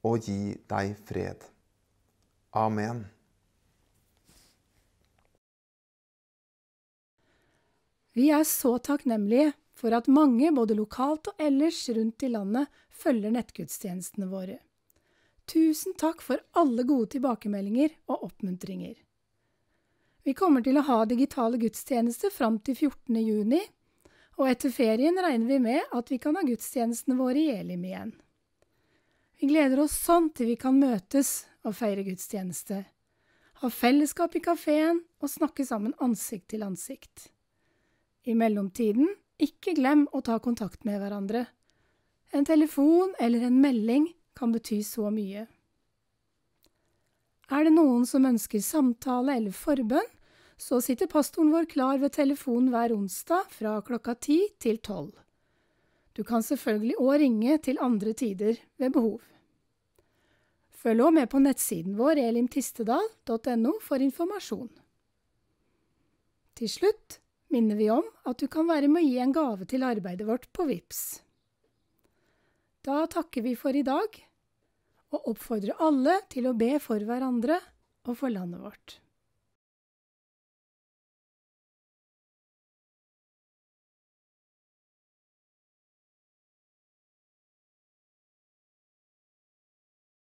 og 0.04 0.28
gi 0.28 0.54
deg 0.68 0.94
fred. 1.08 1.44
Amen. 2.56 3.04
Vi 8.14 8.30
er 8.30 8.44
så 8.48 8.76
takknemlige 8.78 9.52
for 9.74 9.94
at 9.96 10.08
mange, 10.08 10.52
både 10.54 10.76
lokalt 10.78 11.32
og 11.32 11.42
ellers 11.42 11.82
rundt 11.90 12.22
i 12.22 12.30
landet, 12.30 12.70
følger 12.94 13.34
nettgudstjenestene 13.34 14.28
våre. 14.30 14.60
Tusen 15.50 15.96
takk 16.00 16.22
for 16.24 16.40
alle 16.56 16.86
gode 16.88 17.10
tilbakemeldinger 17.16 17.96
og 18.08 18.30
oppmuntringer. 18.30 18.94
Vi 20.24 20.32
kommer 20.32 20.64
til 20.64 20.78
å 20.80 20.86
ha 20.86 21.02
digitale 21.04 21.58
gudstjenester 21.60 22.32
fram 22.32 22.56
til 22.64 22.78
14. 22.78 23.18
juni, 23.20 23.60
og 24.40 24.48
etter 24.48 24.72
ferien 24.72 25.18
regner 25.20 25.50
vi 25.50 25.58
med 25.62 25.92
at 25.94 26.08
vi 26.10 26.18
kan 26.18 26.38
ha 26.38 26.42
gudstjenestene 26.46 27.18
våre 27.18 27.42
i 27.42 27.50
Elim 27.52 27.84
igjen. 27.84 28.14
Vi 29.36 29.50
gleder 29.50 29.82
oss 29.84 29.98
sånn 30.00 30.30
til 30.32 30.48
vi 30.54 30.56
kan 30.56 30.78
møtes 30.80 31.44
og 31.68 31.76
feire 31.76 32.06
gudstjeneste, 32.06 32.84
ha 33.60 33.70
fellesskap 33.70 34.34
i 34.36 34.42
kafeen 34.44 35.02
og 35.20 35.30
snakke 35.30 35.66
sammen 35.68 35.92
ansikt 36.02 36.48
til 36.54 36.64
ansikt. 36.66 37.28
I 38.24 38.34
mellomtiden, 38.36 39.12
ikke 39.42 39.74
glem 39.78 40.06
å 40.12 40.22
ta 40.24 40.38
kontakt 40.38 40.84
med 40.86 41.00
hverandre. 41.02 41.46
En 42.34 42.46
telefon 42.46 43.14
eller 43.18 43.46
en 43.46 43.60
melding 43.60 44.08
kan 44.34 44.52
bety 44.54 44.82
så 44.86 45.10
mye. 45.14 45.46
Er 47.52 47.66
det 47.66 47.74
noen 47.74 48.06
som 48.08 48.24
ønsker 48.26 48.62
samtale 48.64 49.36
eller 49.36 49.54
forbønn, 49.54 50.06
så 50.56 50.78
sitter 50.80 51.10
pastoren 51.10 51.50
vår 51.52 51.66
klar 51.70 51.98
ved 51.98 52.14
telefonen 52.14 52.70
hver 52.72 52.94
onsdag 52.94 53.50
fra 53.52 53.76
klokka 53.84 54.14
ti 54.14 54.38
til 54.62 54.78
tolv. 54.78 55.12
Du 56.14 56.22
kan 56.22 56.46
selvfølgelig 56.46 56.96
òg 57.02 57.18
ringe 57.24 57.58
til 57.58 57.80
andre 57.82 58.14
tider 58.14 58.60
ved 58.78 58.94
behov. 58.94 59.18
Følg 60.70 61.02
òg 61.02 61.14
med 61.16 61.30
på 61.32 61.40
nettsiden 61.42 61.98
vår 61.98 62.20
elimtistedal.no 62.22 63.74
for 63.82 64.04
informasjon. 64.04 64.70
Til 66.54 66.70
slutt 66.70 67.18
minner 67.54 67.78
vi 67.78 67.88
om 67.94 68.06
at 68.26 68.42
du 68.42 68.48
kan 68.50 68.66
være 68.68 68.90
med 68.90 69.04
å 69.04 69.06
gi 69.06 69.20
en 69.22 69.34
gave 69.34 69.68
til 69.70 69.86
arbeidet 69.86 70.26
vårt 70.28 70.50
på 70.54 70.66
VIPS. 70.68 71.02
Da 72.84 73.04
takker 73.08 73.46
vi 73.46 73.54
for 73.56 73.76
i 73.76 73.84
dag, 73.86 74.18
og 75.14 75.30
oppfordrer 75.30 75.78
alle 75.86 76.18
til 76.32 76.50
å 76.50 76.56
be 76.58 76.74
for 76.82 77.00
hverandre 77.06 77.60
og 78.04 78.18
for 78.18 78.34
landet 78.34 78.60
vårt. 78.60 78.98